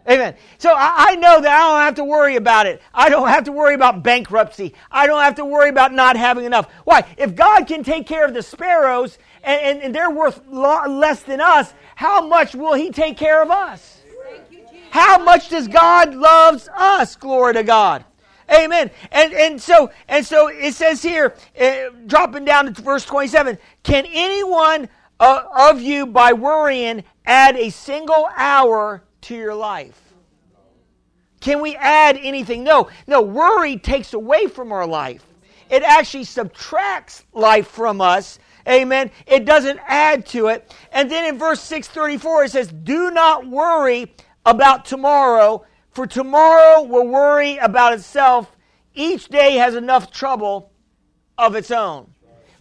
[0.10, 0.36] Amen.
[0.58, 2.82] So I, I, know that I don't have to worry about it.
[2.94, 4.74] I don't have to worry about bankruptcy.
[4.90, 6.72] I don't have to worry about not having enough.
[6.86, 7.06] Why?
[7.18, 11.40] If God can take care of the sparrows and, and, and they're worth less than
[11.40, 14.00] us, how much will He take care of us?
[14.92, 17.16] how much does God loves us?
[17.16, 18.04] Glory to God.
[18.52, 18.92] Amen.
[19.12, 23.58] And and so and so it says here, uh, dropping down to verse twenty-seven.
[23.84, 24.90] Can anyone
[25.22, 30.00] uh, of you, by worrying, add a single hour to your life?
[31.40, 32.64] Can we add anything?
[32.64, 35.26] No, no, worry takes away from our life.
[35.70, 38.38] It actually subtracts life from us.
[38.68, 39.10] Amen.
[39.26, 40.74] It doesn't add to it.
[40.92, 44.14] And then in verse 634, it says, Do not worry
[44.46, 48.56] about tomorrow, for tomorrow will worry about itself.
[48.94, 50.72] Each day has enough trouble
[51.38, 52.14] of its own.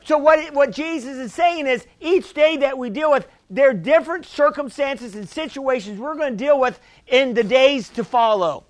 [0.04, 3.74] So, what, what Jesus is saying is each day that we deal with, there are
[3.74, 8.64] different circumstances and situations we're going to deal with in the days to follow.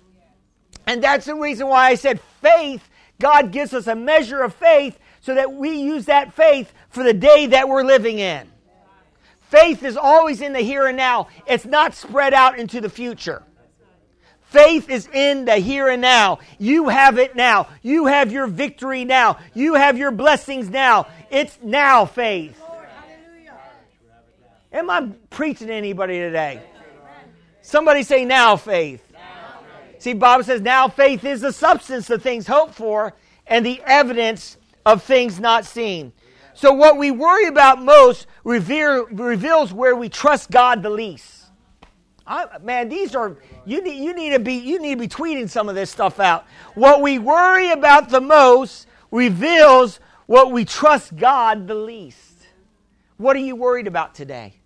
[0.87, 2.89] And that's the reason why I said faith,
[3.19, 7.13] God gives us a measure of faith so that we use that faith for the
[7.13, 8.51] day that we're living in.
[9.41, 13.43] Faith is always in the here and now, it's not spread out into the future.
[14.41, 16.39] Faith is in the here and now.
[16.57, 17.69] You have it now.
[17.81, 19.37] You have your victory now.
[19.53, 21.07] You have your blessings now.
[21.29, 22.61] It's now faith.
[24.71, 26.61] Am I preaching to anybody today?
[27.61, 29.03] Somebody say now faith.
[29.99, 33.13] See, Bible says now faith is the substance of things hoped for
[33.47, 36.13] and the evidence of things not seen.
[36.53, 41.45] So what we worry about most reveal, reveals where we trust God the least.
[42.25, 45.49] I, man, these are you need you need to be you need to be tweeting
[45.49, 46.45] some of this stuff out.
[46.75, 52.47] What we worry about the most reveals what we trust God the least.
[53.17, 54.60] What are you worried about today?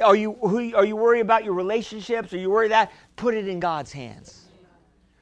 [0.00, 2.32] Are you, who, are you worried about your relationships?
[2.32, 2.92] Are you worried that?
[3.16, 4.44] Put it in God's hands.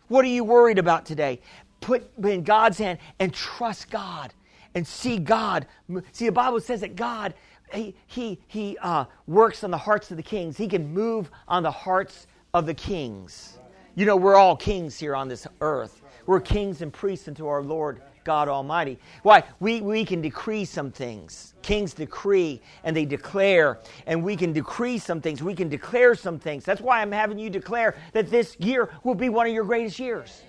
[0.08, 1.40] What are you worried about today?
[1.80, 4.32] Put in God's hand and trust God
[4.74, 5.66] and see God.
[6.12, 7.34] See, the Bible says that God,
[7.72, 10.56] He, he, he uh, works on the hearts of the kings.
[10.56, 13.58] He can move on the hearts of the kings.
[13.94, 16.02] You know, we're all kings here on this earth.
[16.26, 18.98] We're kings and priests unto our Lord God Almighty.
[19.22, 19.44] Why?
[19.60, 21.54] We, we can decree some things.
[21.62, 25.42] Kings decree and they declare, and we can decree some things.
[25.42, 26.64] We can declare some things.
[26.64, 29.98] That's why I'm having you declare that this year will be one of your greatest
[30.00, 30.42] years.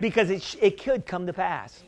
[0.00, 1.82] Because it, it could come to pass.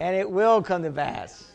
[0.00, 1.52] And it will come to pass.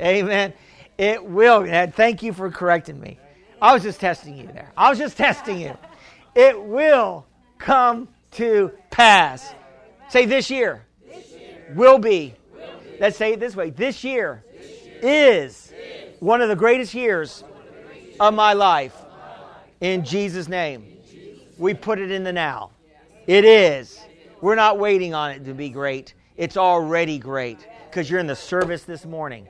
[0.00, 0.52] Amen.
[0.96, 1.66] It will.
[1.90, 3.18] Thank you for correcting me.
[3.60, 4.70] I was just testing you there.
[4.76, 5.76] I was just testing you.
[6.36, 7.26] It will
[7.58, 9.54] come to pass.
[10.14, 10.86] Say this year.
[11.08, 11.72] This year.
[11.74, 12.36] Will, be.
[12.52, 12.98] will be.
[13.00, 13.70] Let's say it this way.
[13.70, 17.42] This year, this year is, is one of the greatest years
[18.20, 18.94] of my life.
[19.80, 20.86] In Jesus' name.
[21.58, 22.70] We put it in the now.
[23.26, 24.04] It is.
[24.40, 26.14] We're not waiting on it to be great.
[26.36, 29.48] It's already great because you're in the service this morning.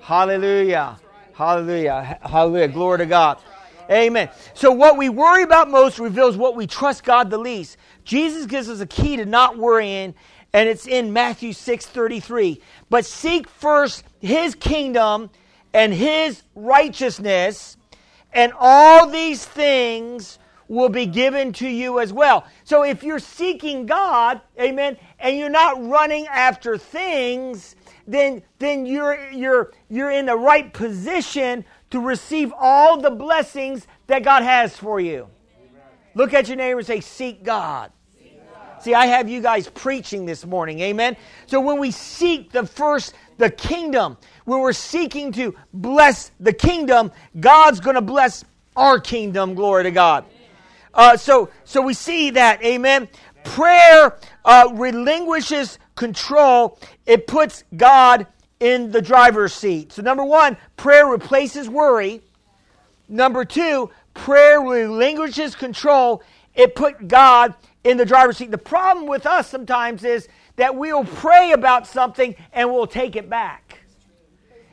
[0.00, 0.98] Hallelujah.
[1.34, 2.18] Hallelujah.
[2.22, 2.66] Hallelujah.
[2.66, 3.38] Glory to God.
[3.90, 4.30] Amen.
[4.54, 7.76] So, what we worry about most reveals what we trust God the least.
[8.04, 10.14] Jesus gives us a key to not worrying,
[10.52, 12.60] and it's in Matthew 6 33.
[12.88, 15.30] But seek first his kingdom
[15.74, 17.76] and his righteousness,
[18.32, 22.46] and all these things will be given to you as well.
[22.62, 27.74] So, if you're seeking God, amen, and you're not running after things,
[28.06, 34.22] then, then you're, you're, you're in the right position to receive all the blessings that
[34.22, 35.28] God has for you.
[35.56, 35.82] Amen.
[36.14, 37.92] Look at your neighbor and say, Seek God.
[38.80, 40.80] See, I have you guys preaching this morning.
[40.80, 41.14] Amen.
[41.46, 47.12] So when we seek the first, the kingdom, when we're seeking to bless the kingdom,
[47.38, 48.42] God's going to bless
[48.76, 49.54] our kingdom.
[49.54, 50.24] Glory to God.
[50.94, 52.64] Uh, so, so we see that.
[52.64, 53.08] Amen.
[53.44, 56.78] Prayer uh, relinquishes control.
[57.04, 58.26] It puts God
[58.60, 59.92] in the driver's seat.
[59.92, 62.22] So, number one, prayer replaces worry.
[63.08, 66.22] Number two, prayer relinquishes control.
[66.54, 68.50] It put God in the driver's seat.
[68.50, 73.30] The problem with us sometimes is that we'll pray about something and we'll take it
[73.30, 73.78] back.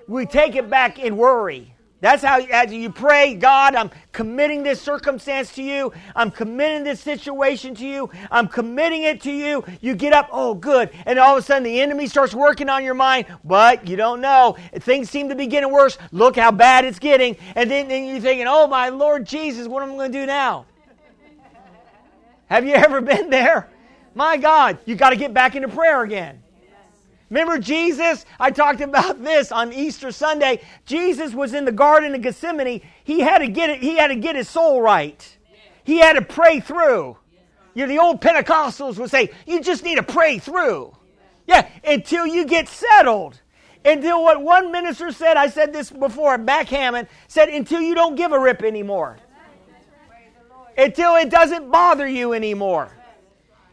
[0.08, 1.73] We take it back in worry.
[2.00, 5.92] That's how as you pray, God, I'm committing this circumstance to you.
[6.16, 8.12] I'm committing this situation to you.
[8.30, 9.66] I'm committing it to you.
[9.82, 10.92] You get up, oh, good.
[11.08, 14.22] And all of a sudden the enemy starts working on your mind, but you don't
[14.22, 14.58] know.
[14.76, 15.98] Things seem to be getting worse.
[16.12, 17.36] Look how bad it's getting.
[17.56, 20.26] And then, then you're thinking, oh, my Lord Jesus, what am I going to do
[20.28, 20.66] now?
[22.46, 23.70] Have you ever been there?
[24.14, 26.42] My God, you got to get back into prayer again.
[27.30, 28.26] Remember Jesus?
[28.40, 30.62] I talked about this on Easter Sunday.
[30.86, 32.82] Jesus was in the Garden of Gethsemane.
[33.04, 35.38] He had to get it, he had to get his soul right.
[35.84, 37.18] He had to pray through.
[37.74, 40.96] You know, the old Pentecostals would say, you just need to pray through.
[41.46, 43.40] Yeah, until you get settled.
[43.86, 48.16] Until what one minister said, I said this before, Mac Hammond, said, until you don't
[48.16, 49.18] give a rip anymore.
[50.78, 52.97] Until it doesn't bother you anymore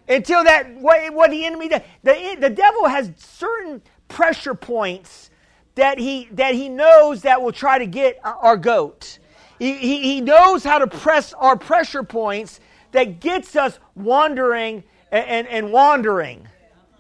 [0.09, 1.83] until that what, what the enemy does.
[2.03, 5.31] The, the devil has certain pressure points
[5.75, 9.19] that he that he knows that will try to get our goat.
[9.59, 12.61] He, he, he knows how to press our pressure points
[12.93, 16.49] that gets us wandering and, and, and wandering,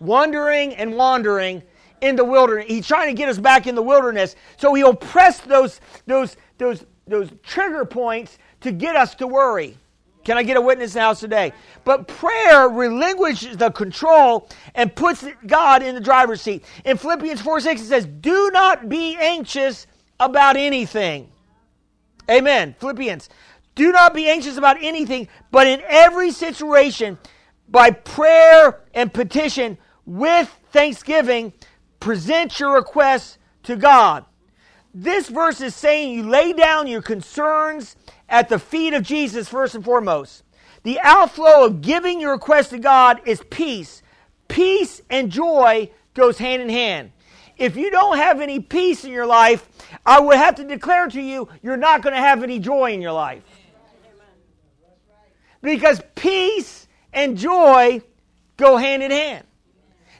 [0.00, 1.62] wandering and wandering
[2.00, 2.66] in the wilderness.
[2.68, 4.36] He's trying to get us back in the wilderness.
[4.56, 9.76] So he'll press those those those those trigger points to get us to worry.
[10.24, 11.52] Can I get a witness in the house today?
[11.84, 16.64] But prayer relinquishes the control and puts God in the driver's seat.
[16.84, 19.86] In Philippians 4 6, it says, Do not be anxious
[20.18, 21.30] about anything.
[22.30, 22.74] Amen.
[22.78, 23.28] Philippians.
[23.74, 27.18] Do not be anxious about anything, but in every situation,
[27.68, 31.52] by prayer and petition, with thanksgiving,
[31.98, 34.24] present your requests to God.
[34.94, 37.96] This verse is saying you lay down your concerns
[38.28, 40.42] at the feet of Jesus first and foremost.
[40.82, 44.02] The outflow of giving your request to God is peace.
[44.48, 47.10] Peace and joy goes hand in hand.
[47.56, 49.68] If you don't have any peace in your life,
[50.04, 53.00] I would have to declare to you, you're not going to have any joy in
[53.00, 53.42] your life.
[55.62, 58.02] Because peace and joy
[58.56, 59.46] go hand in hand.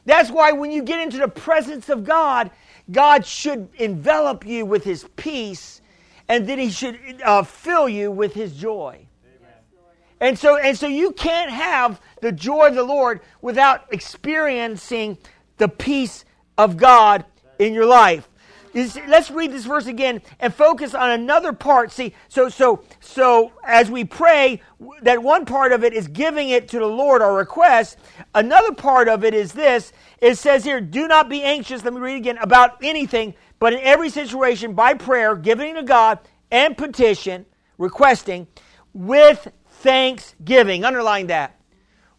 [0.06, 2.50] That's why when you get into the presence of God,
[2.90, 5.80] God should envelop you with his peace
[6.28, 9.06] and then he should uh, fill you with his joy.
[10.20, 15.18] And so, and so you can't have the joy of the Lord without experiencing
[15.58, 16.24] the peace
[16.56, 17.24] of God
[17.58, 18.28] in your life.
[18.74, 21.92] Let's read this verse again and focus on another part.
[21.92, 24.62] See, so so so as we pray,
[25.02, 27.98] that one part of it is giving it to the Lord, our request.
[28.34, 29.92] Another part of it is this.
[30.20, 33.34] It says here, do not be anxious, let me read again, about anything,
[33.64, 36.18] but in every situation, by prayer, giving to God
[36.50, 37.46] and petition,
[37.78, 38.46] requesting,
[38.92, 40.84] with thanksgiving.
[40.84, 41.58] Underline that.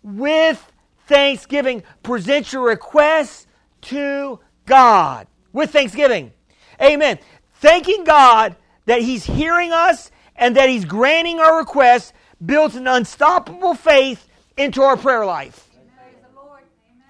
[0.02, 0.72] With
[1.06, 1.84] thanksgiving.
[2.02, 3.46] Present your requests
[3.82, 5.28] to God.
[5.54, 6.34] With thanksgiving.
[6.82, 7.20] Amen.
[7.54, 8.56] Thanking God
[8.88, 12.12] that He's hearing us and that He's granting our requests
[12.44, 14.28] builds an unstoppable faith
[14.58, 15.70] into our prayer life.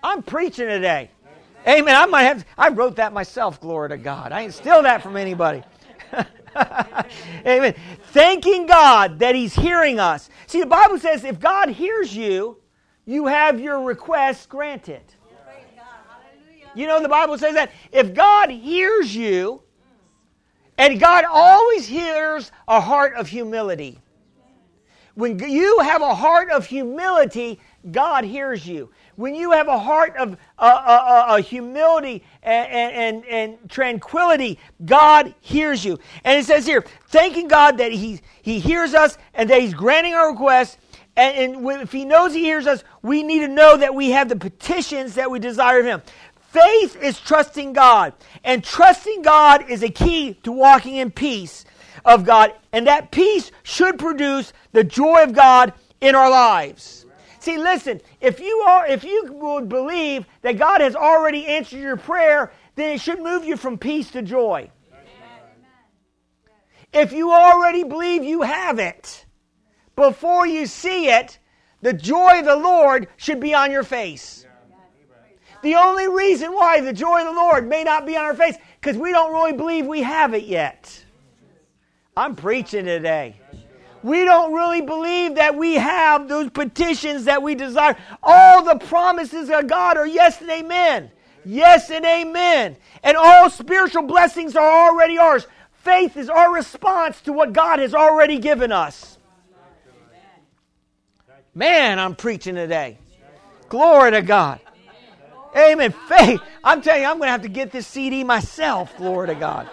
[0.03, 1.09] I'm preaching today.
[1.67, 1.95] Amen.
[1.95, 4.31] I might have I wrote that myself, glory to God.
[4.31, 5.63] I ain't steal that from anybody.
[7.45, 7.75] Amen.
[8.11, 10.29] Thanking God that He's hearing us.
[10.47, 12.57] See, the Bible says if God hears you,
[13.05, 15.03] you have your request granted.
[16.75, 19.61] You know, the Bible says that if God hears you,
[20.77, 23.99] and God always hears a heart of humility.
[25.13, 27.59] When you have a heart of humility,
[27.91, 28.91] God hears you.
[29.15, 35.33] When you have a heart of uh, uh, uh, humility and, and, and tranquility, God
[35.41, 35.99] hears you.
[36.23, 40.13] And it says here, thanking God that he, he hears us and that He's granting
[40.13, 40.77] our requests.
[41.15, 44.29] And, and if He knows He hears us, we need to know that we have
[44.29, 46.01] the petitions that we desire of Him.
[46.35, 48.13] Faith is trusting God.
[48.43, 51.65] And trusting God is a key to walking in peace
[52.05, 52.53] of God.
[52.71, 57.04] And that peace should produce the joy of God in our lives.
[57.45, 61.95] See, listen, if you are if you would believe that God has already answered your
[61.95, 64.71] prayer, then it should move you from peace to joy.
[66.91, 69.27] If you already believe you have it,
[69.95, 71.37] before you see it,
[71.83, 74.47] the joy of the Lord should be on your face.
[75.61, 78.55] The only reason why the joy of the Lord may not be on our face,
[78.81, 81.05] because we don't really believe we have it yet.
[82.17, 83.35] I'm preaching today.
[84.05, 87.97] We don't really believe that we have those petitions that we desire.
[88.21, 91.09] All the promises of God are yes and amen.
[91.43, 92.77] Yes and amen.
[93.01, 95.47] And all spiritual blessings are already ours.
[95.81, 99.17] Faith is our response to what God has already given us.
[101.55, 102.99] Man, I'm preaching today.
[103.69, 104.59] Glory to God.
[105.57, 105.95] Amen.
[106.07, 106.41] Faith.
[106.63, 108.95] I'm telling you, I'm going to have to get this CD myself.
[108.97, 109.67] Glory to God.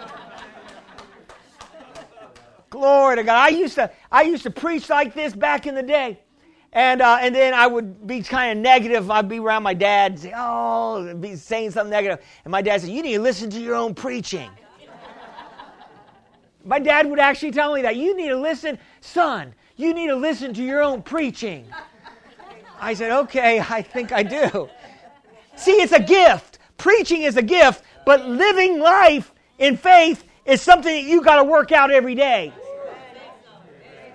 [2.73, 3.35] Glory to God.
[3.35, 6.19] I used to, I used to preach like this back in the day.
[6.71, 9.11] And, uh, and then I would be kind of negative.
[9.11, 12.25] I'd be around my dad and say, oh, and be saying something negative.
[12.43, 14.49] And my dad said, you need to listen to your own preaching.
[16.65, 17.95] my dad would actually tell me that.
[17.95, 21.67] You need to listen, son, you need to listen to your own preaching.
[22.81, 24.67] I said, okay, I think I do.
[25.57, 26.57] See, it's a gift.
[26.77, 31.43] Preaching is a gift, but living life in faith is something that you got to
[31.43, 32.51] work out every day.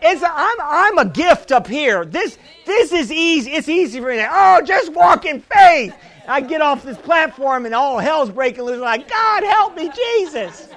[0.01, 2.05] It's a, I'm, I'm a gift up here.
[2.05, 3.53] This, this is easy.
[3.53, 4.25] It's easy for me.
[4.29, 5.95] Oh, just walk in faith.
[6.27, 8.81] I get off this platform and all hell's breaking loose.
[8.81, 10.69] Like, God, help me, Jesus.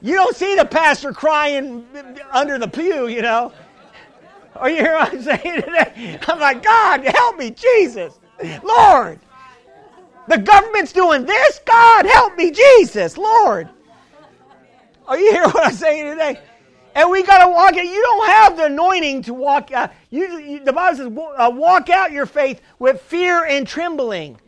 [0.00, 1.86] You don't see the pastor crying
[2.32, 3.52] under the pew, you know.
[4.56, 6.18] Are you hear what I'm saying today?
[6.26, 8.18] I'm like, God, help me, Jesus.
[8.62, 9.20] Lord.
[10.28, 11.60] The government's doing this.
[11.64, 13.68] God, help me, Jesus, Lord.
[15.06, 16.40] Are you hearing what I'm saying today?
[16.94, 17.84] And we got to walk it.
[17.84, 19.72] You don't have the anointing to walk.
[19.72, 24.38] Uh, you, you, the Bible says, uh, walk out your faith with fear and trembling.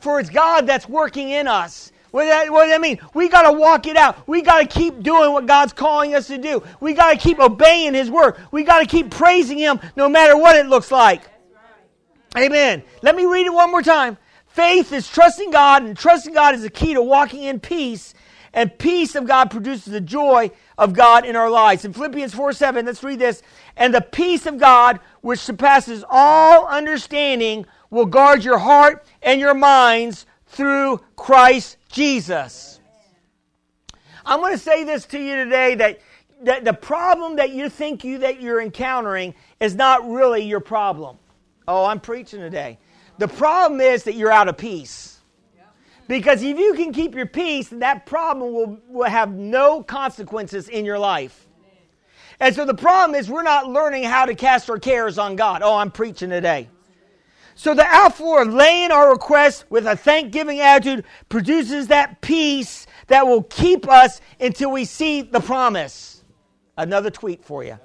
[0.00, 1.92] For it's God that's working in us.
[2.10, 2.98] What does that, what does that mean?
[3.14, 4.26] We got to walk it out.
[4.28, 6.62] We got to keep doing what God's calling us to do.
[6.80, 8.36] We got to keep obeying His word.
[8.50, 11.22] We got to keep praising Him no matter what it looks like.
[12.36, 12.82] Amen.
[13.02, 14.18] Let me read it one more time.
[14.48, 18.12] Faith is trusting God, and trusting God is the key to walking in peace.
[18.54, 21.84] And peace of God produces the joy of God in our lives.
[21.84, 23.42] In Philippians 4 7, let's read this.
[23.76, 29.54] And the peace of God, which surpasses all understanding, will guard your heart and your
[29.54, 32.80] minds through Christ Jesus.
[34.24, 36.00] I'm going to say this to you today that,
[36.42, 41.18] that the problem that you think you that you're encountering is not really your problem.
[41.66, 42.78] Oh, I'm preaching today.
[43.18, 45.11] The problem is that you're out of peace.
[46.12, 50.84] Because if you can keep your peace, that problem will, will have no consequences in
[50.84, 51.48] your life.
[52.38, 55.62] And so the problem is we're not learning how to cast our cares on God.
[55.64, 56.68] Oh, I'm preaching today.
[57.54, 63.26] So the outflow of laying our requests with a thanksgiving attitude produces that peace that
[63.26, 66.22] will keep us until we see the promise.
[66.76, 67.78] Another tweet for you.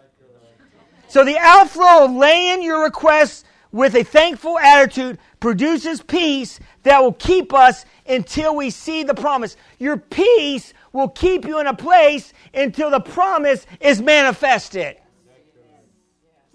[1.08, 3.46] So the outflow of laying your requests
[3.78, 9.56] with a thankful attitude produces peace that will keep us until we see the promise.
[9.78, 14.98] Your peace will keep you in a place until the promise is manifested.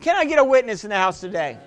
[0.01, 1.59] Can I get a witness in the house today?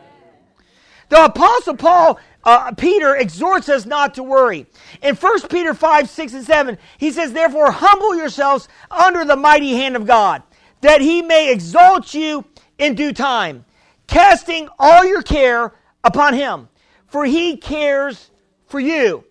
[1.07, 4.65] The Apostle Paul, uh, Peter, exhorts us not to worry.
[5.01, 9.71] In 1 Peter 5, 6, and 7, he says, Therefore, humble yourselves under the mighty
[9.71, 10.43] hand of God,
[10.81, 12.43] that he may exalt you
[12.77, 13.63] in due time,
[14.07, 16.69] casting all your care upon him,
[17.07, 18.31] for he cares
[18.67, 19.23] for you.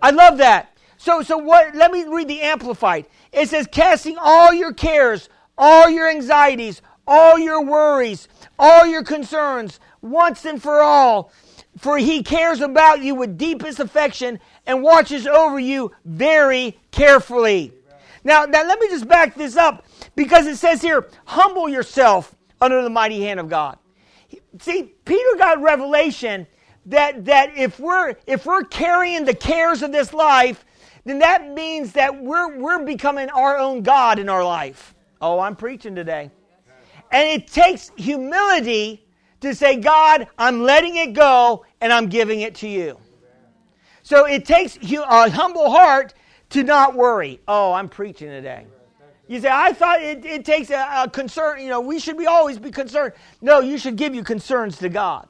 [0.00, 0.76] I love that.
[0.96, 1.74] So, so what?
[1.74, 3.06] Let me read the Amplified.
[3.32, 9.80] It says, casting all your cares, all your anxieties, all your worries, all your concerns,
[10.00, 11.32] once and for all.
[11.78, 17.72] For he cares about you with deepest affection and watches over you very carefully.
[18.22, 22.82] Now, now let me just back this up because it says here, humble yourself under
[22.82, 23.78] the mighty hand of God.
[24.60, 26.46] See, Peter got revelation
[26.86, 30.64] that, that if we're if we're carrying the cares of this life,
[31.04, 34.94] then that means that we're we're becoming our own God in our life.
[35.20, 36.30] Oh, I'm preaching today.
[37.10, 39.06] And it takes humility
[39.40, 42.98] to say, God, I'm letting it go and I'm giving it to you.
[44.02, 46.14] So it takes a humble heart
[46.50, 47.40] to not worry.
[47.48, 48.66] Oh, I'm preaching today.
[49.26, 52.26] You say, I thought it, it takes a, a, concern, you know, we should be
[52.26, 53.14] always be concerned.
[53.40, 55.28] No, you should give your concerns to God.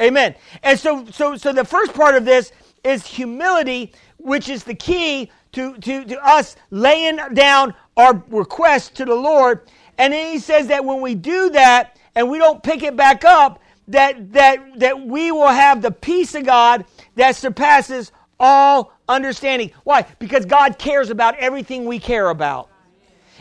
[0.00, 0.34] Amen.
[0.62, 2.52] And so, so, so the first part of this
[2.84, 9.04] is humility, which is the key to, to, to us laying down our request to
[9.04, 9.68] the Lord.
[9.96, 13.24] And then he says that when we do that and we don't pick it back
[13.24, 16.84] up, that, that, that we will have the peace of God
[17.16, 19.72] that surpasses all understanding.
[19.84, 20.06] Why?
[20.18, 22.70] Because God cares about everything we care about.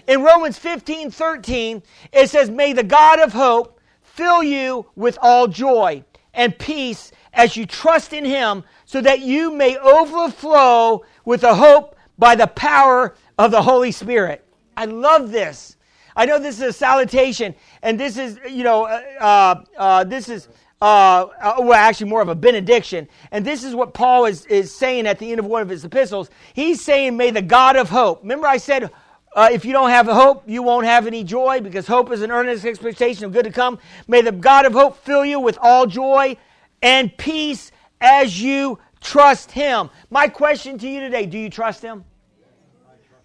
[0.08, 1.84] In Romans 15 13,
[2.14, 7.56] it says, May the God of hope fill you with all joy and peace as
[7.56, 13.16] you trust in him, so that you may overflow with the hope by the power
[13.38, 14.44] of the Holy Spirit.
[14.76, 15.76] I love this.
[16.16, 20.30] I know this is a salutation, and this is, you know, uh, uh, uh this
[20.30, 20.48] is,
[20.82, 23.08] uh, uh, well, actually more of a benediction.
[23.32, 25.84] And this is what Paul is, is saying at the end of one of his
[25.84, 26.30] epistles.
[26.54, 28.22] He's saying, May the God of hope.
[28.22, 28.92] Remember, I said,
[29.34, 32.32] uh, if you don't have hope, you won't have any joy because hope is an
[32.32, 33.80] earnest expectation of good to come.
[34.08, 36.38] May the God of hope fill you with all joy
[36.82, 37.72] and peace
[38.02, 39.90] as you trust Him.
[40.10, 42.04] My question to you today do you trust Him?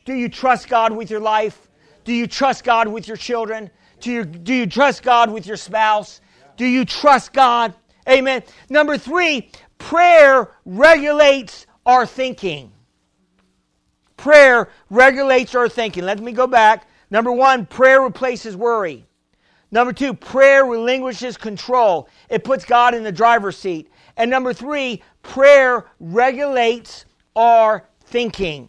[0.05, 1.69] Do you trust God with your life?
[2.05, 3.71] Do you trust God with your children?
[4.01, 6.21] Do you, do you trust God with your spouse?
[6.57, 7.75] Do you trust God?
[8.09, 8.43] Amen.
[8.69, 12.73] Number three, prayer regulates our thinking.
[14.17, 16.05] Prayer regulates our thinking.
[16.05, 16.87] Let me go back.
[17.11, 19.05] Number one, prayer replaces worry.
[19.71, 22.09] Number two, prayer relinquishes control.
[22.29, 23.91] It puts God in the driver's seat.
[24.17, 28.69] And number three, prayer regulates our thinking.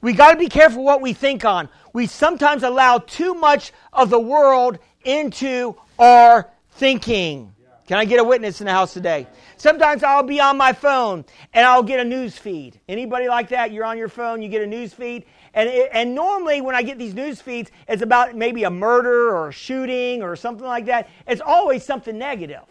[0.00, 1.68] We got to be careful what we think on.
[1.92, 6.48] We sometimes allow too much of the world into our
[6.80, 7.54] thinking.
[7.86, 9.26] Can I get a witness in the house today?
[9.56, 12.80] Sometimes I'll be on my phone and I'll get a news feed.
[12.88, 13.70] Anybody like that?
[13.70, 15.26] You're on your phone, you get a news feed.
[15.52, 19.36] And, it, and normally when I get these news feeds, it's about maybe a murder
[19.36, 21.10] or a shooting or something like that.
[21.26, 22.62] It's always something negative.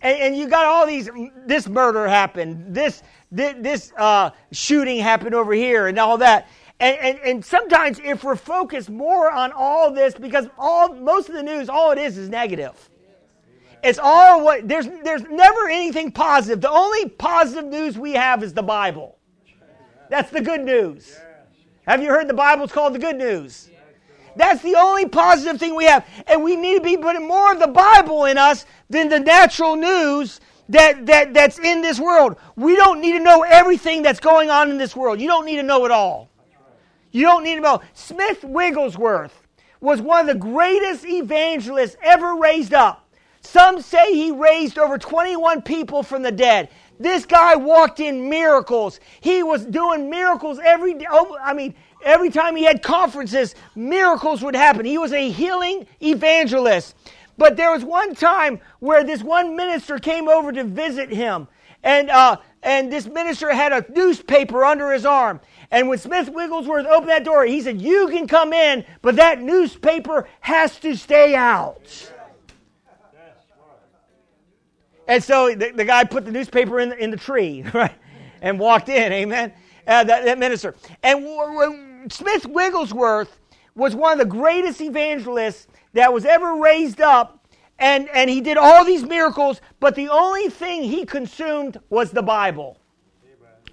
[0.00, 1.08] And, and you got all these,
[1.46, 6.48] this murder happened, this, this, this uh, shooting happened over here and all that.
[6.80, 11.36] And, and, and, sometimes if we're focused more on all this, because all most of
[11.36, 12.90] the news, all it is is negative.
[13.82, 16.60] It's all what there's there's never anything positive.
[16.60, 19.18] The only positive news we have is the Bible.
[20.08, 21.18] That's the good news.
[21.86, 23.70] Have you heard the Bible's called the good news?
[24.36, 26.06] That's the only positive thing we have.
[26.26, 29.76] And we need to be putting more of the Bible in us than the natural
[29.76, 32.36] news that, that, that's in this world.
[32.56, 35.20] We don't need to know everything that's going on in this world.
[35.20, 36.30] You don't need to know it all.
[37.10, 37.82] You don't need to know.
[37.92, 39.46] Smith Wigglesworth
[39.80, 43.01] was one of the greatest evangelists ever raised up.
[43.42, 46.70] Some say he raised over 21 people from the dead.
[46.98, 49.00] This guy walked in miracles.
[49.20, 51.06] He was doing miracles every day.
[51.10, 51.74] Oh, I mean,
[52.04, 54.86] every time he had conferences, miracles would happen.
[54.86, 56.94] He was a healing evangelist.
[57.36, 61.48] But there was one time where this one minister came over to visit him.
[61.82, 65.40] And, uh, and this minister had a newspaper under his arm.
[65.72, 69.40] And when Smith Wigglesworth opened that door, he said, You can come in, but that
[69.40, 72.11] newspaper has to stay out.
[75.08, 77.94] And so the, the guy put the newspaper in the, in the tree, right?
[78.40, 79.52] And walked in, amen?
[79.86, 80.74] Uh, that, that, minister.
[81.02, 83.40] And w- Smith Wigglesworth
[83.74, 87.46] was one of the greatest evangelists that was ever raised up,
[87.78, 92.22] and, and he did all these miracles, but the only thing he consumed was the
[92.22, 92.78] Bible.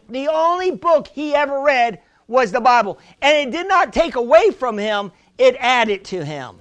[0.09, 2.99] The only book he ever read was the Bible.
[3.21, 6.59] And it did not take away from him, it added to him.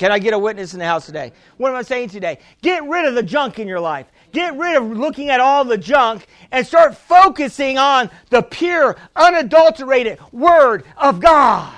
[0.00, 1.30] Can I get a witness in the house today?
[1.58, 2.38] What am I saying today?
[2.62, 4.06] Get rid of the junk in your life.
[4.32, 10.18] Get rid of looking at all the junk and start focusing on the pure, unadulterated
[10.32, 11.74] Word of God.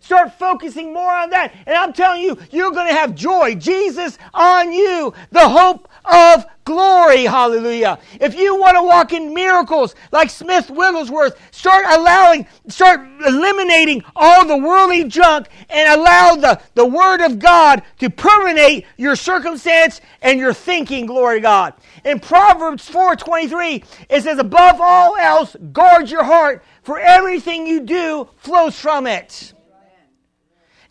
[0.00, 1.54] Start focusing more on that.
[1.64, 3.54] And I'm telling you, you're going to have joy.
[3.54, 7.24] Jesus on you, the hope of glory.
[7.24, 7.98] Hallelujah.
[8.20, 14.46] If you want to walk in miracles like Smith Wigglesworth, start allowing, start eliminating all
[14.46, 20.38] the worldly junk and allow the, the Word of God to permeate your circumstance and
[20.38, 21.74] your thinking, glory God.
[22.04, 28.28] In Proverbs 4.23, it says, above all else, guard your heart, for everything you do
[28.36, 29.52] flows from it.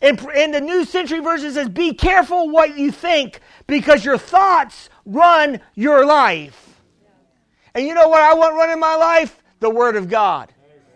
[0.00, 4.18] In, in the New Century Version, it says, be careful what you think, because your
[4.18, 6.80] thoughts run your life.
[7.74, 9.42] And you know what I want running my life?
[9.60, 10.52] The Word of God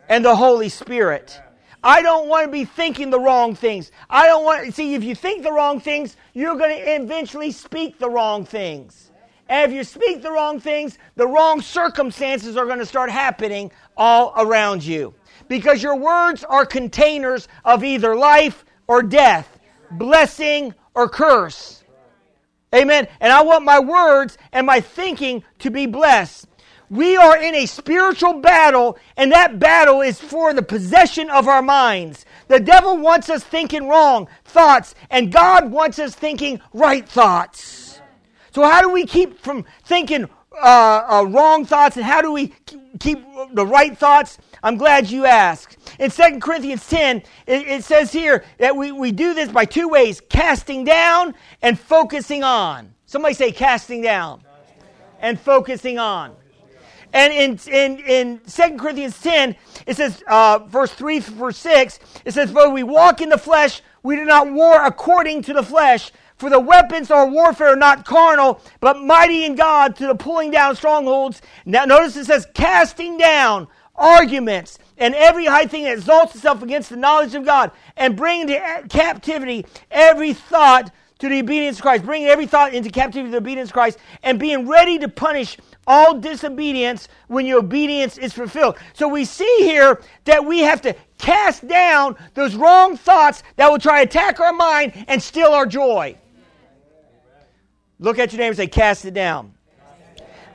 [0.09, 1.41] and the Holy Spirit.
[1.83, 3.93] I don't want to be thinking the wrong things.
[4.11, 7.99] I don't want see if you think the wrong things, you're going to eventually speak
[7.99, 9.13] the wrong things.
[9.49, 13.71] And if you speak the wrong things, the wrong circumstances are going to start happening
[13.97, 15.15] all around you.
[15.49, 19.59] Because your words are containers of either life or death,
[19.93, 21.78] blessing or curse.
[22.75, 23.09] Amen.
[23.21, 26.47] And I want my words and my thinking to be blessed.
[26.91, 31.61] We are in a spiritual battle, and that battle is for the possession of our
[31.61, 32.25] minds.
[32.49, 38.01] The devil wants us thinking wrong thoughts, and God wants us thinking right thoughts.
[38.55, 42.53] So, how do we keep from thinking uh, uh, wrong thoughts, and how do we
[42.99, 44.39] keep the right thoughts?
[44.63, 45.77] I'm glad you asked.
[45.99, 49.89] In 2 Corinthians 10, it, it, says here that we, we do this by two
[49.89, 52.93] ways casting down and focusing on.
[53.07, 54.43] Somebody say casting down
[55.21, 56.35] and focusing on.
[57.13, 62.33] And in, in, in 2 Corinthians 10, it says, uh, verse 3 verse 6, it
[62.33, 66.13] says, For we walk in the flesh, we do not war according to the flesh.
[66.39, 70.53] For the weapons of warfare are not carnal, but mighty in God to the pulling
[70.53, 71.43] down strongholds.
[71.67, 73.67] Now, notice it says, casting down
[73.97, 78.47] arguments and every high thing that exalts itself against the knowledge of God, and bringing
[78.49, 83.33] to captivity every thought to the obedience of Christ, bringing every thought into captivity to
[83.33, 88.33] the obedience of Christ, and being ready to punish all disobedience when your obedience is
[88.33, 88.77] fulfilled.
[88.93, 93.79] So we see here that we have to cast down those wrong thoughts that will
[93.79, 96.17] try to attack our mind and steal our joy.
[98.01, 99.55] Look at your neighbor and say, cast it down.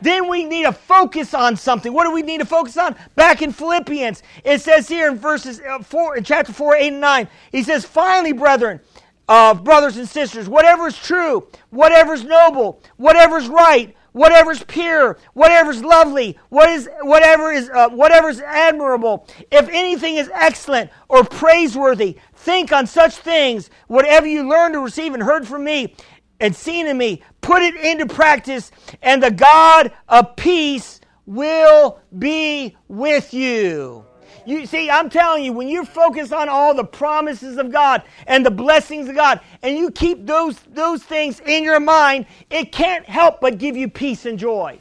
[0.01, 1.93] Then we need to focus on something.
[1.93, 2.95] What do we need to focus on?
[3.15, 6.99] Back in Philippians, it says here in verses uh, four, in chapter four, eight, and
[6.99, 8.81] nine, he says, "Finally, brethren,
[9.29, 14.63] uh, brothers and sisters, whatever is true, whatever is noble, whatever is right." whatever is
[14.63, 20.29] pure, whatever is lovely, what is, whatever is uh, whatever is admirable, if anything is
[20.33, 23.69] excellent or praiseworthy, think on such things.
[23.87, 25.95] Whatever you learned or received and heard from me,
[26.43, 28.69] and seen in me, put it into practice,
[29.01, 34.03] and the God of peace will be with you.
[34.45, 38.45] You see, I'm telling you, when you focus on all the promises of God and
[38.45, 43.05] the blessings of God, and you keep those, those things in your mind, it can't
[43.05, 44.79] help but give you peace and joy.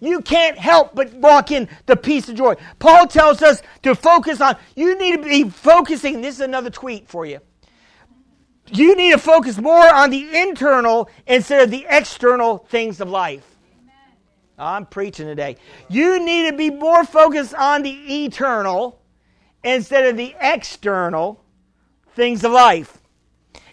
[0.00, 2.56] You can't help but walk in the peace and joy.
[2.80, 7.08] Paul tells us to focus on, you need to be focusing, this is another tweet
[7.08, 7.38] for you
[8.72, 13.56] you need to focus more on the internal instead of the external things of life.
[14.58, 15.56] I'm preaching today.
[15.88, 19.00] You need to be more focused on the eternal
[19.62, 21.44] instead of the external
[22.14, 22.98] things of life.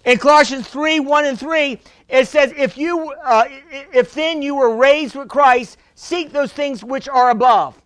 [0.06, 1.80] In Colossians 3 1 and 3,
[2.10, 3.46] it says, If, you, uh,
[3.92, 7.82] if then you were raised with Christ, seek those things which are above.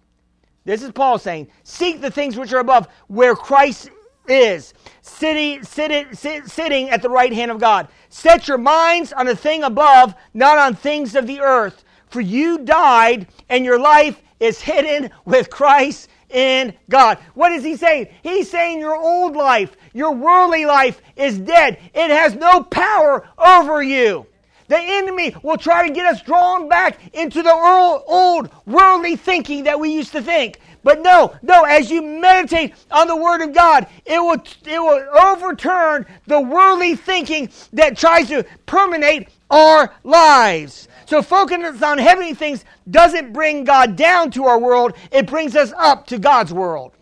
[0.66, 3.90] This is Paul saying, Seek the things which are above, where Christ
[4.32, 7.88] is sitting, sit, sit, sitting at the right hand of God.
[8.10, 11.84] Set your minds on the thing above, not on things of the earth.
[12.08, 17.20] For you died, and your life is hidden with Christ in God.
[17.34, 18.08] What is he saying?
[18.24, 21.80] He's saying your old life, your worldly life is dead.
[21.94, 24.26] It has no power over you.
[24.68, 29.80] The enemy will try to get us drawn back into the old worldly thinking that
[29.80, 30.60] we used to think.
[30.84, 35.20] But no, no, as you meditate on the Word of God, it will, it will
[35.20, 40.88] overturn the worldly thinking that tries to permeate our lives.
[41.06, 45.74] So focus on heavenly things doesn't bring God down to our world, it brings us
[45.76, 46.94] up to God's world.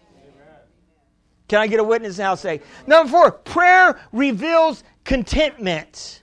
[1.47, 2.36] Can I get a witness now?
[2.36, 3.32] Say number four.
[3.32, 6.21] Prayer reveals contentment.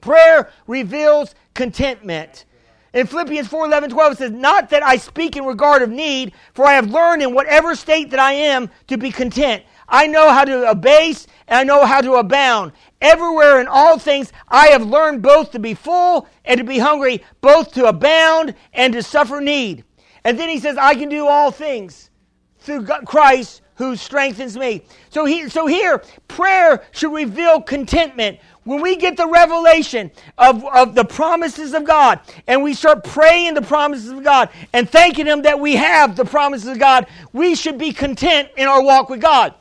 [0.00, 2.44] Prayer reveals contentment.
[2.92, 6.32] In Philippians 4 11, 12, it says, Not that I speak in regard of need,
[6.54, 9.62] for I have learned in whatever state that I am to be content.
[9.88, 12.72] I know how to abase and I know how to abound.
[13.00, 17.24] Everywhere in all things, I have learned both to be full and to be hungry,
[17.40, 19.84] both to abound and to suffer need.
[20.24, 22.10] And then he says, I can do all things
[22.58, 24.84] through Christ who strengthens me.
[25.08, 28.38] So, he, so here, prayer should reveal contentment.
[28.64, 33.54] When we get the revelation of, of the promises of God and we start praying
[33.54, 37.54] the promises of God and thanking Him that we have the promises of God, we
[37.54, 39.54] should be content in our walk with God.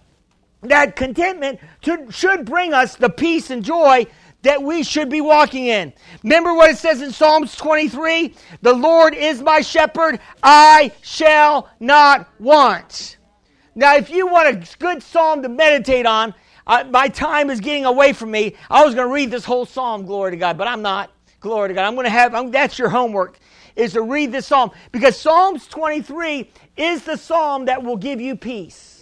[0.62, 4.06] That contentment should, should bring us the peace and joy
[4.42, 5.94] that we should be walking in.
[6.24, 8.34] Remember what it says in Psalms 23?
[8.62, 13.18] The Lord is my shepherd, I shall not want.
[13.76, 16.34] Now, if you want a good psalm to meditate on,
[16.70, 18.56] uh, my time is getting away from me.
[18.70, 21.12] I was going to read this whole psalm, glory to God, but I'm not.
[21.42, 21.86] Glory to God.
[21.86, 23.40] I'm going to have, I'm, that's your homework,
[23.76, 24.72] is to read this psalm.
[24.92, 29.00] Because Psalms 23 is the psalm that will give you peace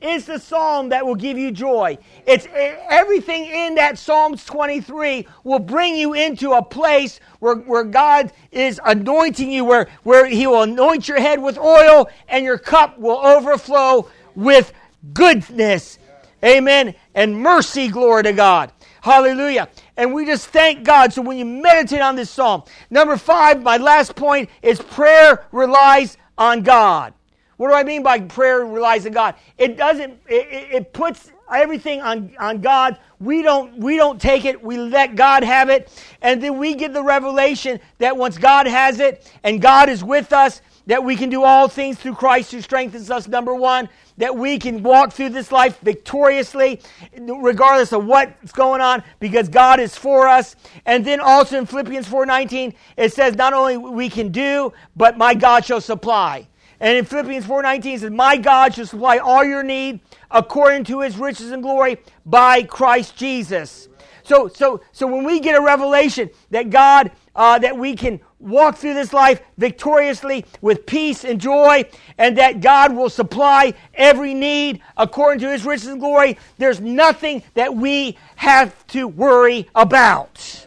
[0.00, 1.98] is the psalm that will give you joy.
[2.24, 8.32] It's everything in that Psalms 23 will bring you into a place where, where God
[8.52, 12.98] is anointing you, where, where He will anoint your head with oil and your cup
[12.98, 14.72] will overflow with
[15.12, 15.98] goodness.
[16.44, 16.94] Amen.
[17.18, 18.72] And mercy, glory to God.
[19.00, 19.68] Hallelujah.
[19.96, 21.12] And we just thank God.
[21.12, 26.16] So when you meditate on this psalm, number five, my last point is prayer relies
[26.38, 27.12] on God.
[27.56, 29.34] What do I mean by prayer relies on God?
[29.58, 33.00] It doesn't, it, it puts everything on, on God.
[33.18, 34.62] We don't, we don't take it.
[34.62, 35.90] We let God have it.
[36.22, 40.32] And then we get the revelation that once God has it and God is with
[40.32, 43.28] us, that we can do all things through Christ who strengthens us.
[43.28, 46.80] Number one, that we can walk through this life victoriously,
[47.16, 50.56] regardless of what's going on, because God is for us.
[50.86, 55.34] And then also in Philippians 4:19, it says, not only we can do, but my
[55.34, 56.48] God shall supply.
[56.80, 61.00] And in Philippians 4:19 it says, "My God shall supply all your need according to
[61.00, 63.88] his riches and glory by Christ Jesus."
[64.22, 68.76] So, so, so when we get a revelation that God, uh, that we can walk
[68.76, 71.84] through this life victoriously with peace and joy,
[72.18, 77.44] and that God will supply every need according to his riches and glory, there's nothing
[77.54, 80.66] that we have to worry about.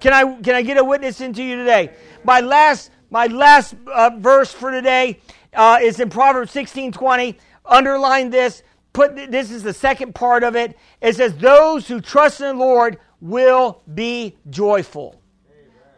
[0.00, 1.90] Can I, can I get a witness into you today?
[2.22, 5.20] My last my last uh, verse for today
[5.54, 7.38] uh, is in Proverbs 16 20.
[7.64, 8.62] Underline this.
[8.92, 10.76] Put this is the second part of it.
[11.00, 15.20] It says, "Those who trust in the Lord will be joyful."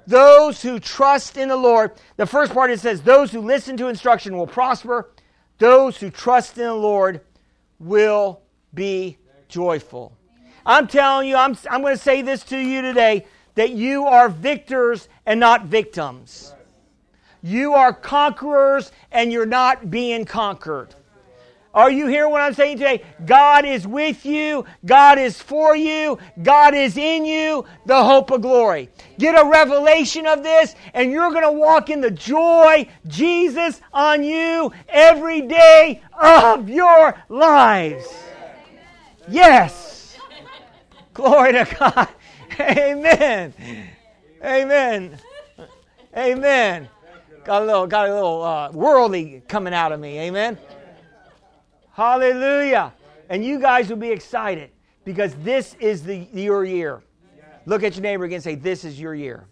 [0.08, 1.92] Those who trust in the Lord.
[2.16, 5.10] The first part it says, "Those who listen to instruction will prosper."
[5.58, 7.20] Those who trust in the Lord
[7.78, 8.40] will
[8.72, 10.12] be joyful.
[10.64, 14.28] I'm telling you, I'm, I'm going to say this to you today that you are
[14.28, 16.54] victors and not victims.
[17.42, 20.94] You are conquerors and you're not being conquered.
[21.78, 23.04] Are you hearing what I'm saying today?
[23.24, 24.64] God is with you.
[24.84, 26.18] God is for you.
[26.42, 28.88] God is in you, the hope of glory.
[29.16, 34.24] Get a revelation of this, and you're going to walk in the joy, Jesus on
[34.24, 38.08] you every day of your lives.
[39.28, 40.18] Yes.
[41.14, 42.08] Glory to God.
[42.58, 43.54] Amen.
[44.44, 45.16] Amen.
[46.16, 46.88] Amen.
[47.44, 50.18] Got a little, got a little uh, worldly coming out of me.
[50.18, 50.58] Amen.
[51.98, 52.94] Hallelujah.
[53.28, 54.70] And you guys will be excited
[55.04, 57.02] because this is the your year.
[57.66, 59.46] Look at your neighbor again and say, This is your year.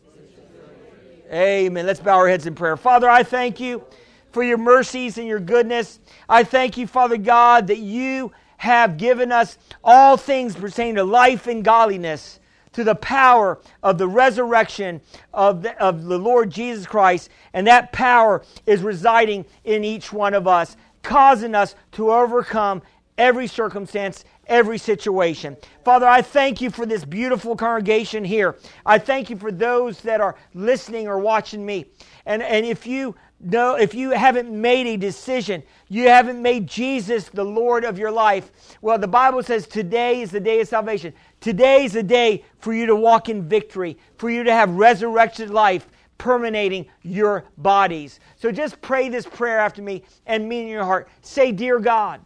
[1.29, 1.85] Amen.
[1.85, 2.77] Let's bow our heads in prayer.
[2.77, 3.83] Father, I thank you
[4.31, 5.99] for your mercies and your goodness.
[6.29, 11.49] I thank you, Father God, that you have given us all things pertaining to life
[11.49, 12.39] and godliness
[12.77, 15.01] to the power of the resurrection
[15.33, 17.31] of the, of the Lord Jesus Christ.
[17.55, 20.77] And that power is residing in each one of us,
[21.07, 22.83] causing us to overcome
[23.17, 25.57] every circumstance, every situation.
[25.85, 28.57] Father, I thank you for this beautiful congregation here.
[28.85, 31.87] I thank you for those that are listening or watching me.
[32.27, 37.29] And, and if you know, if you haven't made a decision, you haven't made Jesus
[37.29, 38.51] the Lord of your life,
[38.83, 41.15] well, the Bible says today is the day of salvation.
[41.41, 45.51] Today is the day for you to walk in victory, for you to have resurrected
[45.51, 45.87] life
[46.19, 48.21] permeating your bodies.
[48.37, 51.09] So just pray this prayer after me and mean in your heart.
[51.21, 52.21] Say, Dear God,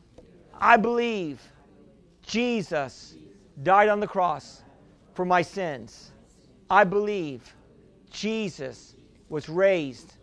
[0.59, 1.41] I believe
[2.23, 3.17] Jesus
[3.63, 4.63] died on the cross
[5.15, 6.13] for my sins.
[6.69, 7.55] I believe
[8.11, 8.95] Jesus
[9.29, 10.15] was raised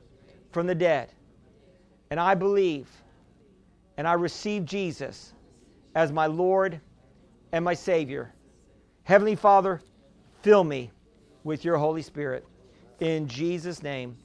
[0.52, 1.12] from the dead.
[2.10, 2.88] And I believe
[3.98, 5.34] and I receive Jesus
[5.96, 6.80] as my Lord
[7.52, 8.34] and my Savior.
[9.04, 9.82] Heavenly Father,
[10.44, 10.92] fill me
[11.44, 12.46] with your Holy Spirit.
[13.00, 14.18] In Jesus' name,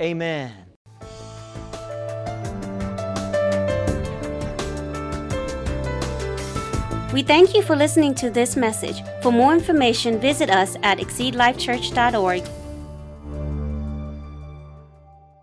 [0.00, 0.52] amen.
[7.12, 9.02] We thank you for listening to this message.
[9.22, 12.65] For more information, visit us at exceedlifechurch.org